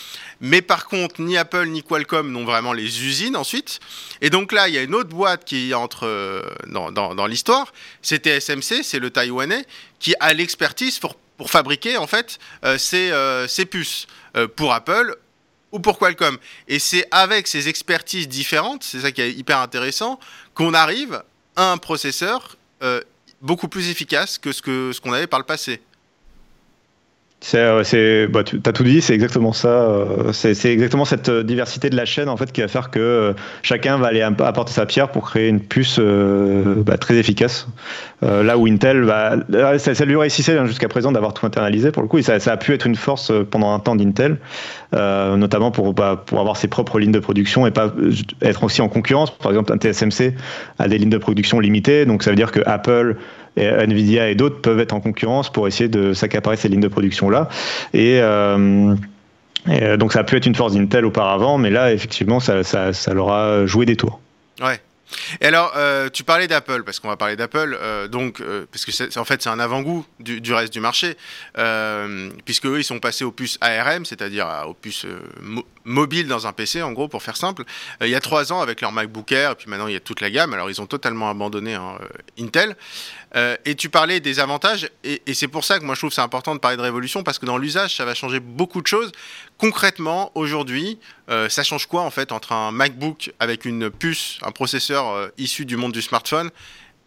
Mais 0.41 0.61
par 0.61 0.87
contre, 0.87 1.21
ni 1.21 1.37
Apple 1.37 1.67
ni 1.67 1.83
Qualcomm 1.83 2.31
n'ont 2.31 2.43
vraiment 2.43 2.73
les 2.73 3.03
usines 3.03 3.35
ensuite. 3.35 3.79
Et 4.21 4.29
donc 4.29 4.51
là, 4.51 4.67
il 4.67 4.75
y 4.75 4.77
a 4.77 4.81
une 4.81 4.95
autre 4.95 5.09
boîte 5.09 5.45
qui 5.45 5.73
entre 5.73 6.05
euh, 6.05 6.41
dans, 6.67 6.91
dans, 6.91 7.27
l'histoire. 7.27 7.71
C'est 8.01 8.25
TSMC, 8.25 8.83
c'est 8.83 8.99
le 8.99 9.09
Taïwanais, 9.09 9.65
qui 9.99 10.15
a 10.19 10.33
l'expertise 10.33 10.99
pour, 10.99 11.15
pour, 11.37 11.49
fabriquer 11.49 11.97
en 11.97 12.07
fait 12.07 12.39
euh, 12.65 12.77
ces, 12.77 13.11
euh, 13.11 13.47
ces, 13.47 13.65
puces 13.65 14.07
pour 14.55 14.73
Apple 14.73 15.15
ou 15.71 15.79
pour 15.79 15.97
Qualcomm. 15.97 16.37
Et 16.67 16.79
c'est 16.79 17.07
avec 17.11 17.47
ces 17.47 17.67
expertises 17.69 18.27
différentes, 18.27 18.83
c'est 18.83 18.99
ça 18.99 19.11
qui 19.11 19.21
est 19.21 19.31
hyper 19.31 19.59
intéressant, 19.59 20.19
qu'on 20.53 20.73
arrive 20.73 21.23
à 21.55 21.71
un 21.71 21.77
processeur 21.77 22.57
beaucoup 23.41 23.67
plus 23.67 23.89
efficace 23.89 24.37
que 24.37 24.51
ce 24.51 24.61
ce 24.93 24.99
qu'on 24.99 25.13
avait 25.13 25.27
par 25.27 25.39
le 25.39 25.45
passé. 25.45 25.81
C'est, 27.41 28.27
bah, 28.27 28.43
tu 28.43 28.59
as 28.65 28.73
tout 28.73 28.83
dit, 28.83 29.01
c'est 29.01 29.13
exactement 29.13 29.53
ça. 29.53 29.69
Euh, 29.69 30.33
c'est, 30.33 30.65
exactement 30.65 31.05
cette 31.05 31.29
euh, 31.29 31.41
diversité 31.41 31.89
de 31.89 31.95
la 31.95 32.03
chaîne 32.03 32.27
en 32.27 32.35
fait 32.35 32.51
qui 32.51 32.59
va 32.59 32.67
faire 32.67 32.91
que 32.91 32.99
euh, 32.99 33.33
chacun 33.61 33.97
va 33.97 34.07
aller 34.07 34.21
apporter 34.21 34.73
sa 34.73 34.85
pierre 34.85 35.09
pour 35.09 35.29
créer 35.29 35.47
une 35.47 35.61
puce 35.61 35.99
bah, 35.99 36.97
très 36.97 37.15
efficace. 37.15 37.67
là 38.21 38.57
où 38.57 38.67
Intel, 38.67 39.03
va, 39.03 39.37
ça, 39.77 39.95
ça 39.95 40.05
lui 40.05 40.17
réussissait 40.17 40.57
hein, 40.57 40.65
jusqu'à 40.65 40.89
présent 40.89 41.13
d'avoir 41.13 41.33
tout 41.33 41.45
internalisé 41.45 41.91
pour 41.91 42.03
le 42.03 42.09
coup, 42.09 42.17
et 42.17 42.23
ça, 42.23 42.35
a 42.35 42.57
pu 42.57 42.73
être 42.73 42.85
une 42.85 42.95
force 42.95 43.31
pendant 43.49 43.73
un 43.73 43.79
temps 43.79 43.95
d'Intel, 43.95 44.37
notamment 44.93 45.71
pour, 45.71 45.93
bah, 45.93 46.21
pour 46.25 46.39
avoir 46.39 46.57
ses 46.57 46.67
propres 46.67 46.99
lignes 46.99 47.11
de 47.11 47.19
production 47.19 47.65
et 47.65 47.71
pas 47.71 47.93
être 48.41 48.63
aussi 48.63 48.81
en 48.81 48.89
concurrence. 48.89 49.31
Par 49.31 49.51
exemple, 49.51 49.71
un 49.71 49.77
TSMC 49.77 50.33
a 50.77 50.87
des 50.87 50.97
lignes 50.97 51.09
de 51.09 51.17
production 51.17 51.59
limitées, 51.59 52.05
donc 52.05 52.23
ça 52.23 52.31
veut 52.31 52.35
dire 52.35 52.51
que 52.51 52.61
Apple 52.65 53.15
Nvidia 53.57 54.29
et 54.29 54.35
d'autres 54.35 54.61
peuvent 54.61 54.79
être 54.79 54.93
en 54.93 54.99
concurrence 54.99 55.51
pour 55.51 55.67
essayer 55.67 55.89
de 55.89 56.13
s'accaparer 56.13 56.57
ces 56.57 56.69
lignes 56.69 56.79
de 56.79 56.87
production 56.87 57.29
là. 57.29 57.49
Et, 57.93 58.19
euh, 58.21 58.95
euh, 59.67 59.97
donc 59.97 60.13
ça 60.13 60.19
a 60.19 60.23
pu 60.23 60.37
être 60.37 60.45
une 60.45 60.55
force 60.55 60.73
d'Intel 60.73 61.05
auparavant, 61.05 61.57
mais 61.57 61.69
là 61.69 61.91
effectivement 61.93 62.39
ça, 62.39 62.63
ça, 62.63 63.13
leur 63.13 63.31
a 63.31 63.65
joué 63.65 63.85
des 63.85 63.95
tours. 63.95 64.19
Ouais. 64.61 64.79
Et 65.41 65.47
alors, 65.47 65.73
euh, 65.75 66.07
tu 66.13 66.23
parlais 66.23 66.47
d'Apple, 66.47 66.83
parce 66.83 66.99
qu'on 66.99 67.07
va 67.07 67.17
parler 67.17 67.35
d'Apple, 67.35 67.79
donc, 68.11 68.43
parce 68.71 68.85
que 68.85 69.19
en 69.19 69.25
fait, 69.25 69.41
c'est 69.41 69.49
un 69.49 69.59
avant-goût 69.59 70.05
du, 70.19 70.53
reste 70.53 70.71
du 70.71 70.79
marché, 70.79 71.17
puisque 72.45 72.67
eux, 72.67 72.77
ils 72.77 72.83
sont 72.83 72.99
passés 72.99 73.23
aux 73.23 73.31
puces 73.31 73.57
ARM, 73.59 74.05
c'est-à-dire 74.05 74.47
aux 74.67 74.75
puces 74.75 75.07
mobiles 75.83 76.27
dans 76.27 76.47
un 76.47 76.53
PC, 76.53 76.81
en 76.81 76.91
gros, 76.91 77.07
pour 77.07 77.23
faire 77.23 77.37
simple, 77.37 77.63
il 78.01 78.09
y 78.09 78.15
a 78.15 78.19
trois 78.19 78.51
ans 78.53 78.61
avec 78.61 78.81
leur 78.81 78.91
MacBook 78.91 79.31
Air, 79.31 79.51
et 79.51 79.55
puis 79.55 79.69
maintenant, 79.69 79.87
il 79.87 79.93
y 79.93 79.97
a 79.97 79.99
toute 79.99 80.21
la 80.21 80.29
gamme. 80.29 80.53
Alors, 80.53 80.69
ils 80.69 80.81
ont 80.81 80.85
totalement 80.85 81.29
abandonné 81.29 81.73
hein, 81.73 81.97
Intel. 82.39 82.75
et 83.65 83.75
tu 83.75 83.89
parlais 83.89 84.19
des 84.19 84.39
avantages, 84.39 84.89
et, 85.03 85.21
c'est 85.33 85.47
pour 85.47 85.63
ça 85.63 85.79
que 85.79 85.85
moi, 85.85 85.95
je 85.95 86.01
trouve 86.01 86.11
c'est 86.11 86.21
important 86.21 86.55
de 86.55 86.59
parler 86.59 86.77
de 86.77 86.81
révolution, 86.81 87.23
parce 87.23 87.39
que 87.39 87.45
dans 87.45 87.57
l'usage, 87.57 87.95
ça 87.95 88.05
va 88.05 88.13
changer 88.13 88.39
beaucoup 88.39 88.81
de 88.81 88.87
choses. 88.87 89.11
Concrètement, 89.57 90.31
aujourd'hui, 90.35 90.99
ça 91.27 91.63
change 91.63 91.87
quoi, 91.87 92.01
en 92.01 92.11
fait, 92.11 92.31
entre 92.31 92.51
un 92.51 92.71
MacBook 92.71 93.31
avec 93.39 93.65
une 93.65 93.89
puce, 93.89 94.39
un 94.41 94.51
processeur 94.51 95.07
euh, 95.07 95.29
issu 95.37 95.65
du 95.65 95.77
monde 95.77 95.91
du 95.91 96.01
smartphone 96.01 96.49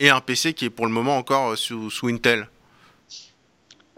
et 0.01 0.11
un 0.11 0.21
PC 0.21 0.55
qui 0.55 0.67
est 0.67 0.71
pour 0.71 0.87
le 0.87 0.93
moment 0.93 1.17
encore 1.17 1.53
euh, 1.53 1.57
sous, 1.57 1.91
sous 1.91 2.09
Intel? 2.09 2.49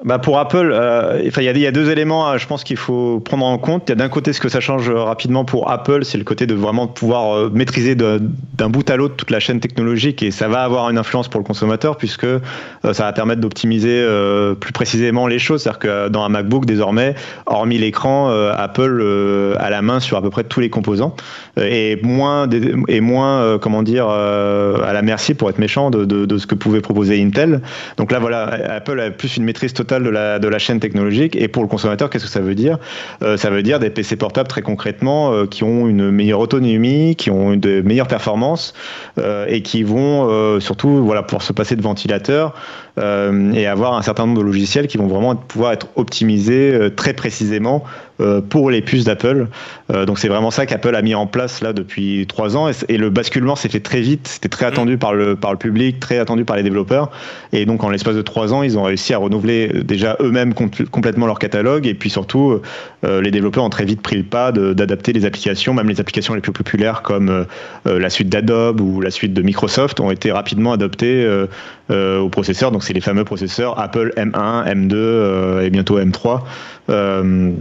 Bah 0.02 0.18
pour 0.18 0.40
Apple, 0.40 0.72
euh, 0.74 1.22
il 1.22 1.42
y, 1.42 1.66
a 1.66 1.70
deux 1.70 1.88
éléments, 1.88 2.28
euh, 2.28 2.36
je 2.36 2.48
pense 2.48 2.64
qu'il 2.64 2.76
faut 2.76 3.20
prendre 3.20 3.46
en 3.46 3.58
compte. 3.58 3.84
Il 3.86 3.90
y 3.90 3.92
a 3.92 3.94
d'un 3.94 4.08
côté 4.08 4.32
ce 4.32 4.40
que 4.40 4.48
ça 4.48 4.58
change 4.58 4.90
rapidement 4.90 5.44
pour 5.44 5.70
Apple, 5.70 6.04
c'est 6.04 6.18
le 6.18 6.24
côté 6.24 6.48
de 6.48 6.54
vraiment 6.54 6.88
pouvoir 6.88 7.36
euh, 7.36 7.50
maîtriser 7.54 7.94
d'un 7.94 8.68
bout 8.70 8.90
à 8.90 8.96
l'autre 8.96 9.14
toute 9.14 9.30
la 9.30 9.38
chaîne 9.38 9.60
technologique 9.60 10.24
et 10.24 10.32
ça 10.32 10.48
va 10.48 10.64
avoir 10.64 10.90
une 10.90 10.98
influence 10.98 11.28
pour 11.28 11.38
le 11.38 11.44
consommateur 11.44 11.96
puisque 11.96 12.24
euh, 12.24 12.40
ça 12.82 13.04
va 13.04 13.12
permettre 13.12 13.40
d'optimiser 13.40 14.04
plus 14.58 14.72
précisément 14.72 15.28
les 15.28 15.38
choses. 15.38 15.62
C'est-à-dire 15.62 15.78
que 15.78 16.08
dans 16.08 16.24
un 16.24 16.28
MacBook 16.28 16.66
désormais, 16.66 17.14
hormis 17.46 17.78
l'écran, 17.78 18.30
Apple 18.50 19.54
a 19.58 19.70
la 19.70 19.82
main 19.82 20.00
sur 20.00 20.16
à 20.16 20.22
peu 20.22 20.30
près 20.30 20.42
tous 20.42 20.60
les 20.60 20.70
composants 20.70 21.14
et 21.56 22.00
moins 22.02 22.48
et 22.88 23.00
moins 23.00 23.58
comment 23.58 23.82
dire 23.82 24.08
à 24.08 24.92
la 24.92 25.02
merci 25.02 25.34
pour 25.34 25.50
être 25.50 25.58
méchant 25.58 25.90
de, 25.90 26.04
de, 26.04 26.26
de, 26.26 26.38
ce 26.38 26.46
que 26.46 26.54
pouvait 26.54 26.80
proposer 26.80 27.22
Intel. 27.22 27.60
Donc 27.96 28.10
là 28.10 28.18
voilà, 28.18 28.44
Apple 28.76 28.98
a 29.00 29.10
plus 29.10 29.36
une 29.36 29.44
maîtrise 29.44 29.72
totale 29.72 29.83
de 29.84 30.10
la, 30.10 30.38
de 30.38 30.48
la 30.48 30.58
chaîne 30.58 30.80
technologique. 30.80 31.36
Et 31.36 31.48
pour 31.48 31.62
le 31.62 31.68
consommateur, 31.68 32.10
qu'est-ce 32.10 32.24
que 32.24 32.30
ça 32.30 32.40
veut 32.40 32.54
dire? 32.54 32.78
Euh, 33.22 33.36
Ça 33.36 33.50
veut 33.50 33.62
dire 33.62 33.78
des 33.78 33.90
PC 33.90 34.16
portables 34.16 34.48
très 34.48 34.62
concrètement 34.62 35.32
euh, 35.32 35.46
qui 35.46 35.64
ont 35.64 35.88
une 35.88 36.10
meilleure 36.10 36.40
autonomie, 36.40 37.16
qui 37.16 37.30
ont 37.30 37.56
de 37.56 37.82
meilleures 37.82 38.08
performances 38.08 38.74
euh, 39.18 39.46
et 39.48 39.62
qui 39.62 39.82
vont 39.82 40.60
surtout 40.60 41.04
voilà, 41.04 41.22
pouvoir 41.22 41.42
se 41.42 41.52
passer 41.52 41.76
de 41.76 41.82
ventilateurs 41.82 42.54
et 42.96 43.66
avoir 43.66 43.94
un 43.94 44.02
certain 44.02 44.26
nombre 44.26 44.38
de 44.38 44.44
logiciels 44.44 44.86
qui 44.86 44.98
vont 44.98 45.08
vraiment 45.08 45.34
pouvoir 45.34 45.72
être 45.72 45.88
optimisés 45.96 46.90
très 46.94 47.12
précisément 47.12 47.82
pour 48.48 48.70
les 48.70 48.82
puces 48.82 49.02
d'Apple. 49.02 49.48
donc 50.06 50.20
c'est 50.20 50.28
vraiment 50.28 50.52
ça 50.52 50.64
qu'Apple 50.66 50.94
a 50.94 51.02
mis 51.02 51.16
en 51.16 51.26
place 51.26 51.60
là 51.60 51.72
depuis 51.72 52.24
trois 52.28 52.56
ans 52.56 52.70
et, 52.88 52.96
le 52.96 53.10
basculement 53.10 53.56
s'est 53.56 53.68
fait 53.68 53.80
très 53.80 54.00
vite. 54.00 54.28
C'était 54.28 54.48
très 54.48 54.66
attendu 54.66 54.94
mmh. 54.94 54.98
par 54.98 55.14
le, 55.14 55.34
par 55.34 55.50
le 55.50 55.58
public, 55.58 55.98
très 55.98 56.18
attendu 56.18 56.44
par 56.44 56.54
les 56.54 56.62
développeurs. 56.62 57.10
Et 57.52 57.66
donc 57.66 57.82
en 57.82 57.90
l'espace 57.90 58.14
de 58.14 58.22
trois 58.22 58.54
ans, 58.54 58.62
ils 58.62 58.78
ont 58.78 58.84
réussi 58.84 59.12
à 59.12 59.18
renouveler 59.18 59.72
déjà 59.82 60.16
eux-mêmes 60.20 60.54
complètement 60.54 61.26
leur 61.26 61.40
catalogue 61.40 61.86
et 61.86 61.94
puis 61.94 62.10
surtout 62.10 62.60
euh, 63.04 63.20
les 63.20 63.30
développeurs 63.30 63.64
ont 63.64 63.70
très 63.70 63.84
vite 63.84 64.02
pris 64.02 64.16
le 64.16 64.22
pas 64.22 64.52
d'adapter 64.52 65.12
les 65.12 65.24
applications, 65.24 65.74
même 65.74 65.88
les 65.88 66.00
applications 66.00 66.34
les 66.34 66.40
plus 66.40 66.52
populaires 66.52 67.02
comme 67.02 67.28
euh, 67.28 67.44
euh, 67.86 67.98
la 67.98 68.10
suite 68.10 68.28
d'Adobe 68.28 68.80
ou 68.80 69.00
la 69.00 69.10
suite 69.10 69.34
de 69.34 69.42
Microsoft 69.42 70.00
ont 70.00 70.10
été 70.10 70.32
rapidement 70.32 70.72
adoptées 70.72 71.26
au 71.90 72.28
processeur. 72.28 72.70
Donc 72.70 72.82
c'est 72.82 72.92
les 72.92 73.00
fameux 73.00 73.24
processeurs 73.24 73.78
Apple 73.78 74.12
M1, 74.16 74.66
M2 74.66 75.62
et 75.62 75.70
bientôt 75.70 75.98
M3, 75.98 76.42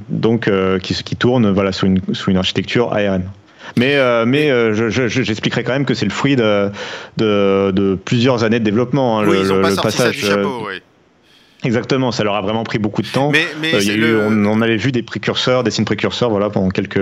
donc 0.10 0.50
qui, 0.82 0.94
qui 0.94 1.15
tournent 1.15 1.51
voilà 1.51 1.72
sous 1.72 1.88
une, 1.88 2.01
sous 2.13 2.32
une 2.32 2.38
architecture 2.38 2.94
ARM. 2.94 3.24
Mais, 3.77 3.98
mais 4.25 4.50
j'expliquerai 4.74 5.63
quand 5.63 5.74
même 5.74 5.86
que 5.86 5.94
c'est 5.94 6.06
le 6.06 6.12
fruit 6.12 6.36
de, 6.36 6.72
de, 7.18 7.98
plusieurs 8.06 8.44
années 8.44 8.60
de 8.60 8.65
développement. 8.65 9.20
Hein, 9.20 9.25
oui, 9.27 9.38
le, 9.38 9.44
ils 9.44 9.53
ont 9.53 9.62
pas 9.62 9.72
sorti 9.72 9.98
passage, 9.98 10.22
ça 10.22 10.27
du 10.27 10.34
chapeau, 10.34 10.68
oui. 10.68 10.82
Exactement, 11.63 12.12
ça 12.12 12.24
leur 12.24 12.36
a 12.36 12.41
vraiment 12.41 12.63
pris 12.63 12.77
beaucoup 12.77 13.01
de 13.01 13.08
temps. 13.08 13.32
Mais, 13.32 13.46
mais 13.62 13.74
euh, 13.74 14.27
on, 14.29 14.62
avait 14.62 14.75
vu 14.75 14.91
des 14.91 15.01
précurseurs, 15.01 15.63
des 15.63 15.72
signes 15.72 15.86
précurseurs, 15.86 16.29
voilà, 16.29 16.50
pendant 16.50 16.70
quelques 16.70 17.00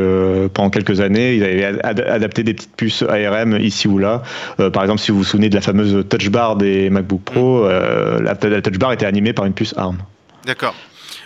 pendant 0.50 0.70
quelques 0.70 1.02
années. 1.02 1.36
Ils 1.36 1.44
avaient 1.44 1.82
adapté 1.84 2.44
des 2.44 2.54
petites 2.54 2.76
puces 2.76 3.04
ARM 3.04 3.58
ici 3.60 3.88
ou 3.88 3.98
là. 3.98 4.22
Euh, 4.60 4.70
par 4.70 4.84
exemple, 4.84 5.02
si 5.02 5.12
vous 5.12 5.20
vous 5.20 5.24
souvenez 5.24 5.50
de 5.50 5.56
la 5.56 5.62
fameuse 5.62 6.06
Touch 6.08 6.30
Bar 6.30 6.58
des 6.58 6.90
MacBook 6.90 7.22
Pro, 7.22 7.64
mm. 7.64 7.68
euh, 7.70 8.22
la, 8.22 8.50
la, 8.50 8.62
Touch 8.62 8.78
Bar 8.78 8.94
était 8.94 9.08
animée 9.08 9.34
par 9.34 9.46
une 9.46 9.54
puce 9.54 9.74
ARM. 9.78 9.98
D'accord. 10.46 10.76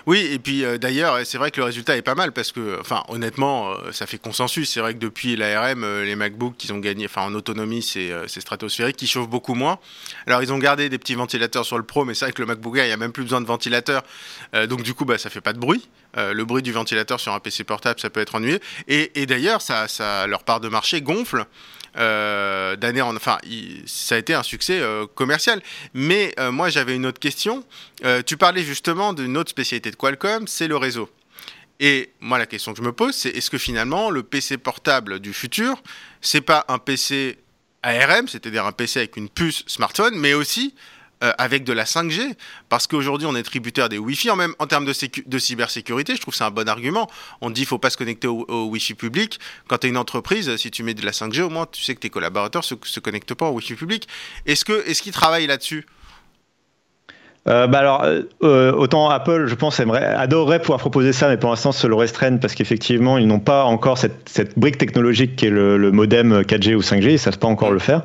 Oui, 0.08 0.28
et 0.32 0.38
puis 0.38 0.64
euh, 0.64 0.78
d'ailleurs, 0.78 1.18
c'est 1.26 1.40
vrai 1.40 1.50
que 1.50 1.60
le 1.60 1.64
résultat 1.64 1.98
est 1.98 2.04
pas 2.04 2.14
mal 2.14 2.32
parce 2.32 2.52
que, 2.52 2.80
enfin, 2.80 3.04
honnêtement, 3.08 3.72
euh, 3.72 3.92
ça 3.92 4.06
fait 4.06 4.20
consensus. 4.20 4.70
C'est 4.70 4.80
vrai 4.80 4.94
que 4.94 5.00
depuis 5.00 5.36
l'ARM, 5.36 5.84
euh, 5.84 6.06
les 6.06 6.16
MacBooks, 6.16 6.64
ils 6.64 6.74
ont 6.74 6.78
gagné, 6.78 7.06
enfin, 7.06 7.24
en 7.24 7.34
autonomie, 7.34 7.82
c'est 7.82 8.40
stratosphérique, 8.40 8.98
qui 8.98 9.08
chauffent 9.08 9.30
beaucoup 9.30 9.56
moins. 9.56 9.80
Alors, 10.28 10.44
ils 10.44 10.54
ont 10.54 10.60
gardé 10.60 10.90
des 10.90 11.00
petits 11.00 11.16
ventilateurs 11.16 11.66
sur 11.66 11.78
le 11.78 11.84
Pro, 11.84 12.06
mais 12.06 12.14
c'est 12.14 12.26
vrai 12.26 12.34
que 12.34 12.42
le 12.42 12.48
MacBook 12.48 12.78
Air, 12.78 12.86
il 12.86 12.88
n'y 12.88 12.94
a 12.94 12.98
même 12.98 13.12
plus 13.12 13.24
besoin 13.24 13.42
de 13.42 13.48
ventilateur. 13.48 14.04
donc, 14.70 14.84
du 14.84 14.94
coup, 14.94 15.06
bah, 15.06 15.18
ça 15.18 15.30
fait 15.30 15.42
pas 15.42 15.54
de 15.54 15.60
bruit. 15.60 15.88
le 16.16 16.44
bruit 16.44 16.62
du 16.62 16.72
ventilateur 16.72 17.20
sur 17.20 17.34
un 17.34 17.40
PC 17.40 17.64
portable, 17.64 18.00
ça 18.00 18.10
peut 18.10 18.20
être 18.20 18.36
ennuyeux. 18.36 18.60
Et, 18.88 19.22
et 19.22 19.26
d'ailleurs, 19.26 19.62
ça, 19.62 19.88
ça, 19.88 20.28
leur 20.28 20.44
part 20.44 20.60
de 20.60 20.70
marché 20.70 21.02
gonfle. 21.02 21.46
Euh, 21.98 22.76
d'année 22.76 23.02
en. 23.02 23.16
Enfin, 23.16 23.38
ça 23.86 24.16
a 24.16 24.18
été 24.18 24.34
un 24.34 24.44
succès 24.44 24.80
euh, 24.80 25.06
commercial. 25.16 25.62
Mais 25.94 26.34
euh, 26.40 26.52
moi, 26.52 26.70
j'avais 26.70 26.96
une 26.96 27.06
autre 27.06 27.20
question. 27.20 27.64
tu 28.26 28.38
parlais 28.38 28.64
justement 28.64 29.14
d'une 29.14 29.38
autre 29.38 29.50
spécialité 29.50 29.92
de 29.92 29.96
Qualcomm, 29.96 30.48
c'est 30.48 30.68
le 30.68 30.78
réseau. 30.78 31.10
Et 31.80 32.12
moi, 32.20 32.38
la 32.38 32.46
question 32.46 32.72
que 32.74 32.78
je 32.78 32.84
me 32.84 32.94
pose, 32.94 33.16
c'est 33.16 33.30
est-ce 33.30 33.50
que 33.50 33.58
finalement, 33.58 34.10
le 34.10 34.24
PC 34.24 34.58
portable 34.58 35.20
du 35.20 35.34
futur, 35.34 35.82
c'est 36.22 36.42
pas 36.42 36.66
un 36.70 36.80
PC 36.80 37.38
ARM, 37.84 38.28
c'est-à-dire 38.28 38.66
un 38.66 38.72
PC 38.72 39.00
avec 39.00 39.18
une 39.18 39.30
puce 39.30 39.64
smartphone, 39.68 40.16
mais 40.16 40.34
aussi 40.34 40.74
euh, 41.24 41.32
avec 41.38 41.64
de 41.64 41.74
la 41.74 41.86
5G, 41.86 42.36
parce 42.70 42.88
qu'aujourd'hui 42.88 43.26
on 43.26 43.36
est 43.36 43.44
tributaire 43.44 43.90
des 43.90 43.98
Wi-Fi 43.98 44.32
en 44.32 44.36
même 44.36 44.54
en 44.60 44.68
termes 44.68 44.86
de, 44.86 45.40
cybersécurité. 45.40 46.16
Je 46.16 46.22
trouve 46.22 46.34
que 46.34 46.38
c'est 46.38 46.44
un 46.44 46.52
bon 46.52 46.68
argument. 46.68 47.10
On 47.42 47.50
dit 47.50 47.62
qu'il 47.62 47.68
faut 47.68 47.78
pas 47.78 47.90
se 47.90 47.98
connecter 47.98 48.28
au, 48.28 48.66
Wi-Fi 48.66 48.96
public. 48.96 49.40
Quand 49.68 49.78
tu 49.78 49.88
es 49.88 49.90
une 49.90 49.98
entreprise, 49.98 50.56
si 50.58 50.72
tu 50.72 50.84
mets 50.84 50.94
de 50.94 51.06
la 51.06 51.12
5G, 51.12 51.42
au 51.42 51.50
moins 51.50 51.68
tu 51.72 51.84
sais 51.84 51.96
que 51.96 52.02
tes 52.02 52.10
collaborateurs 52.10 52.64
se, 52.64 52.76
se 52.84 53.00
connectent 53.00 53.34
pas 53.34 53.48
au 53.48 53.54
Wi-Fi 53.54 53.76
public. 53.76 54.08
Est-ce 54.46 54.66
qu'ils 55.02 55.14
travaillent 55.14 55.48
là-dessus? 55.48 55.86
Euh, 57.48 57.68
bah 57.68 57.78
alors, 57.78 58.04
euh, 58.04 58.24
euh, 58.44 58.72
autant 58.72 59.08
Apple, 59.08 59.46
je 59.46 59.54
pense, 59.54 59.80
aimerait, 59.80 60.04
adorerait 60.04 60.60
pouvoir 60.60 60.80
proposer 60.80 61.14
ça, 61.14 61.28
mais 61.30 61.38
pour 61.38 61.52
l'instant, 61.52 61.72
se 61.72 61.86
le 61.86 61.94
restreignent 61.94 62.40
parce 62.40 62.56
qu'effectivement, 62.56 63.20
ils 63.20 63.28
n'ont 63.28 63.40
pas 63.40 63.66
encore 63.66 64.00
cette, 64.00 64.28
cette, 64.28 64.58
brique 64.58 64.80
technologique 64.80 65.36
qui 65.36 65.46
est 65.46 65.52
le, 65.52 65.78
le, 65.78 65.92
modem 65.92 66.42
4G 66.42 66.74
ou 66.74 66.82
5G, 66.82 67.04
ils 67.04 67.12
ne 67.14 67.18
savent 67.18 67.38
pas 67.38 67.48
encore 67.48 67.70
le 67.70 67.78
faire. 67.78 68.02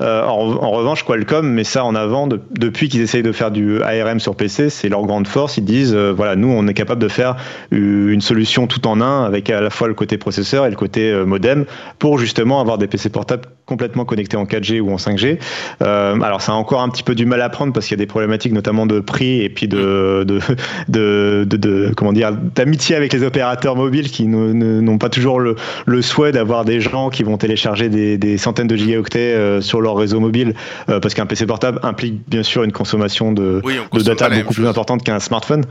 Euh, 0.00 0.24
en, 0.24 0.70
revanche, 0.70 1.04
Qualcomm 1.04 1.48
met 1.48 1.64
ça 1.64 1.84
en 1.84 1.96
avant 1.96 2.28
de, 2.28 2.40
depuis 2.52 2.88
qu'ils 2.88 3.00
essayent 3.00 3.24
de 3.24 3.32
faire 3.32 3.50
du 3.50 3.82
ARM 3.82 4.20
sur 4.20 4.36
PC, 4.36 4.70
c'est 4.70 4.88
leur 4.88 5.02
grande 5.02 5.26
force. 5.26 5.56
Ils 5.56 5.64
disent, 5.64 5.94
euh, 5.94 6.12
voilà, 6.12 6.36
nous, 6.36 6.48
on 6.48 6.68
est 6.68 6.74
capable 6.74 7.02
de 7.02 7.08
faire 7.08 7.36
une 7.72 8.20
solution 8.20 8.68
tout 8.68 8.86
en 8.86 9.00
un 9.00 9.24
avec 9.24 9.50
à 9.50 9.60
la 9.60 9.70
fois 9.70 9.88
le 9.88 9.94
côté 9.94 10.18
processeur 10.18 10.66
et 10.66 10.70
le 10.70 10.76
côté 10.76 11.12
modem 11.26 11.64
pour 11.98 12.18
justement 12.18 12.60
avoir 12.60 12.78
des 12.78 12.86
PC 12.86 13.08
portables 13.08 13.48
complètement 13.66 14.04
connectés 14.04 14.36
en 14.36 14.44
4G 14.44 14.80
ou 14.80 14.92
en 14.92 14.96
5G. 14.96 15.38
alors, 15.80 16.40
ça 16.40 16.52
a 16.52 16.54
encore 16.54 16.82
un 16.82 16.88
petit 16.88 17.02
peu 17.02 17.14
du 17.14 17.26
mal 17.26 17.40
à 17.40 17.48
prendre 17.48 17.72
parce 17.72 17.86
qu'il 17.86 17.96
y 17.96 18.00
a 18.00 18.02
des 18.02 18.06
problématiques 18.06 18.52
notamment 18.52 18.86
de 18.86 19.00
prix 19.00 19.42
et 19.42 19.48
puis 19.48 19.68
de, 19.68 20.24
de, 20.26 20.40
de, 20.88 21.44
de 21.44 21.92
comment 21.96 22.12
dire 22.12 22.32
d'amitié 22.32 22.96
avec 22.96 23.12
les 23.12 23.22
opérateurs 23.22 23.76
mobiles 23.76 24.10
qui 24.10 24.26
n'ont 24.26 24.98
pas 24.98 25.08
toujours 25.08 25.40
le, 25.40 25.56
le 25.86 26.02
souhait 26.02 26.32
d'avoir 26.32 26.64
des 26.64 26.80
gens 26.80 27.10
qui 27.10 27.22
vont 27.22 27.36
télécharger 27.36 27.88
des, 27.88 28.18
des 28.18 28.38
centaines 28.38 28.66
de 28.66 28.76
gigaoctets 28.76 29.34
euh, 29.34 29.60
sur 29.60 29.80
leur 29.80 29.96
réseau 29.96 30.20
mobile 30.20 30.54
euh, 30.88 31.00
parce 31.00 31.14
qu'un 31.14 31.26
PC 31.26 31.46
portable 31.46 31.78
implique 31.82 32.20
bien 32.28 32.42
sûr 32.42 32.64
une 32.64 32.72
consommation 32.72 33.32
de, 33.32 33.62
de 33.92 34.02
data 34.02 34.28
beaucoup 34.28 34.54
plus 34.54 34.66
importante 34.66 35.02
qu'un 35.02 35.20
smartphone. 35.20 35.64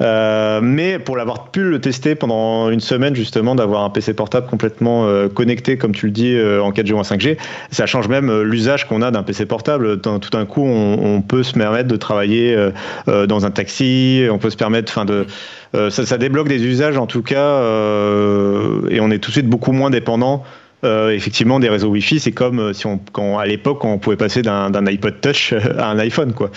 Euh, 0.00 0.60
mais 0.62 1.00
pour 1.00 1.16
l'avoir 1.16 1.50
pu 1.50 1.64
le 1.64 1.80
tester 1.80 2.14
pendant 2.14 2.70
une 2.70 2.80
semaine 2.80 3.16
justement 3.16 3.54
d'avoir 3.56 3.82
un 3.82 3.90
PC 3.90 4.14
portable 4.14 4.46
complètement 4.46 5.08
connecté 5.34 5.76
comme 5.76 5.92
tu 5.92 6.06
le 6.06 6.12
dis 6.12 6.36
en 6.36 6.70
4G 6.70 6.92
ou 6.92 6.98
en 6.98 7.02
5G, 7.02 7.27
ça 7.70 7.86
change 7.86 8.08
même 8.08 8.42
l'usage 8.42 8.86
qu'on 8.86 9.02
a 9.02 9.10
d'un 9.10 9.22
PC 9.22 9.46
portable. 9.46 10.00
Tout 10.00 10.30
d'un 10.30 10.46
coup, 10.46 10.64
on, 10.64 11.16
on 11.16 11.22
peut 11.22 11.42
se 11.42 11.52
permettre 11.52 11.88
de 11.88 11.96
travailler 11.96 12.54
euh, 12.54 12.70
euh, 13.08 13.26
dans 13.26 13.46
un 13.46 13.50
taxi, 13.50 14.26
on 14.30 14.38
peut 14.38 14.50
se 14.50 14.56
permettre, 14.56 14.92
enfin 14.92 15.04
de 15.04 15.26
euh, 15.74 15.90
ça, 15.90 16.06
ça, 16.06 16.18
débloque 16.18 16.48
des 16.48 16.64
usages 16.64 16.96
en 16.96 17.06
tout 17.06 17.22
cas, 17.22 17.58
et 18.90 19.00
on 19.00 19.10
est 19.10 19.18
tout 19.18 19.30
de 19.30 19.32
suite 19.32 19.48
beaucoup 19.48 19.72
moins 19.72 19.90
dépendant. 19.90 20.44
effectivement, 20.84 21.60
des 21.60 21.68
réseaux 21.68 21.88
Wi-Fi, 21.88 22.20
c'est 22.20 22.32
comme 22.32 22.72
si 22.72 22.86
on, 22.86 22.98
quand, 23.12 23.38
à 23.38 23.46
l'époque, 23.46 23.84
on 23.84 23.98
pouvait 23.98 24.16
passer 24.16 24.42
d'un 24.42 24.86
iPod 24.86 25.20
Touch 25.20 25.52
à 25.78 25.90
un 25.90 25.98
iPhone, 25.98 26.32
quoi. 26.32 26.50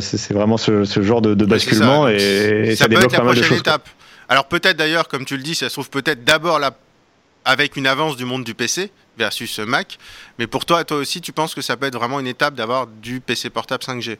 c'est 0.00 0.32
vraiment 0.32 0.56
ce, 0.56 0.84
ce, 0.84 1.02
genre 1.02 1.22
de, 1.22 1.34
de 1.34 1.44
basculement 1.44 2.08
et, 2.08 2.74
ça, 2.76 2.88
débloque 2.88 3.14
pas 3.14 3.22
mal 3.22 3.36
de 3.36 3.42
choses. 3.42 3.58
Étape. 3.58 3.88
Alors 4.28 4.46
peut-être 4.46 4.76
d'ailleurs, 4.76 5.08
comme 5.08 5.24
tu 5.24 5.36
le 5.36 5.42
dis, 5.42 5.54
ça 5.54 5.68
se 5.68 5.74
trouve 5.74 5.90
peut-être 5.90 6.24
d'abord 6.24 6.60
avec 7.44 7.76
une 7.76 7.86
avance 7.86 8.16
du 8.16 8.24
monde 8.24 8.44
du 8.44 8.54
PC 8.54 8.90
versus 9.16 9.58
Mac. 9.60 9.98
Mais 10.38 10.46
pour 10.46 10.64
toi, 10.64 10.84
toi 10.84 10.98
aussi, 10.98 11.20
tu 11.20 11.32
penses 11.32 11.54
que 11.54 11.62
ça 11.62 11.76
peut 11.76 11.86
être 11.86 11.96
vraiment 11.96 12.20
une 12.20 12.26
étape 12.26 12.54
d'avoir 12.54 12.86
du 12.86 13.20
PC 13.20 13.50
portable 13.50 13.82
5G 13.82 14.18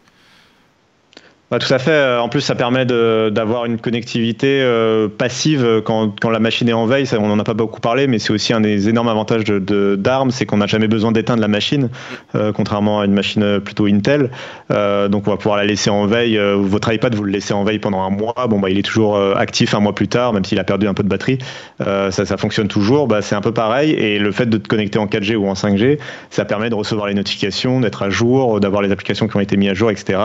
tout 1.58 1.72
à 1.72 1.78
fait. 1.78 1.90
Euh, 1.90 2.20
en 2.20 2.28
plus, 2.28 2.40
ça 2.40 2.54
permet 2.54 2.84
d'avoir 2.84 3.64
une 3.66 3.78
connectivité 3.78 4.60
euh, 4.62 5.08
passive 5.08 5.82
quand, 5.84 6.18
quand, 6.20 6.30
la 6.30 6.38
machine 6.38 6.68
est 6.68 6.74
en 6.74 6.86
veille. 6.86 7.06
On 7.18 7.28
n'en 7.28 7.38
a 7.38 7.44
pas 7.44 7.54
beaucoup 7.54 7.80
parlé, 7.80 8.06
mais 8.06 8.18
c'est 8.18 8.32
aussi 8.32 8.52
un 8.52 8.60
des 8.60 8.88
énormes 8.88 9.08
avantages 9.08 9.44
d'ARM, 9.44 10.28
de, 10.28 10.32
c'est 10.32 10.46
qu'on 10.46 10.58
n'a 10.58 10.66
jamais 10.66 10.88
besoin 10.88 11.12
d'éteindre 11.12 11.40
la 11.40 11.48
machine, 11.48 11.90
euh, 12.34 12.52
contrairement 12.52 13.00
à 13.00 13.04
une 13.04 13.12
machine 13.12 13.60
plutôt 13.60 13.86
Intel. 13.86 14.30
Euh, 14.70 15.08
donc, 15.08 15.26
on 15.26 15.30
va 15.30 15.36
pouvoir 15.36 15.56
la 15.56 15.64
laisser 15.64 15.90
en 15.90 16.06
veille. 16.06 16.38
Euh, 16.38 16.56
votre 16.56 16.92
iPad, 16.92 17.14
vous 17.14 17.24
le 17.24 17.32
laissez 17.32 17.52
en 17.52 17.64
veille 17.64 17.78
pendant 17.78 18.02
un 18.02 18.10
mois. 18.10 18.34
Bon, 18.48 18.58
bah, 18.58 18.70
il 18.70 18.78
est 18.78 18.82
toujours 18.82 19.18
actif 19.36 19.74
un 19.74 19.80
mois 19.80 19.94
plus 19.94 20.08
tard, 20.08 20.32
même 20.32 20.44
s'il 20.44 20.58
a 20.58 20.64
perdu 20.64 20.88
un 20.88 20.94
peu 20.94 21.02
de 21.02 21.08
batterie. 21.08 21.38
ça, 21.78 22.36
fonctionne 22.36 22.68
toujours. 22.68 23.06
Bah, 23.06 23.22
c'est 23.22 23.34
un 23.34 23.40
peu 23.40 23.52
pareil. 23.52 23.92
Et 23.92 24.18
le 24.18 24.32
fait 24.32 24.46
de 24.46 24.56
te 24.56 24.68
connecter 24.68 24.98
en 24.98 25.06
4G 25.06 25.36
ou 25.36 25.46
en 25.46 25.54
5G, 25.54 25.98
ça 26.30 26.44
permet 26.44 26.70
de 26.70 26.74
recevoir 26.74 27.06
les 27.06 27.14
notifications, 27.14 27.80
d'être 27.80 28.02
à 28.02 28.10
jour, 28.10 28.60
d'avoir 28.60 28.82
les 28.82 28.90
applications 28.90 29.28
qui 29.28 29.36
ont 29.36 29.40
été 29.40 29.56
mises 29.56 29.70
à 29.70 29.74
jour, 29.74 29.90
etc. 29.90 30.18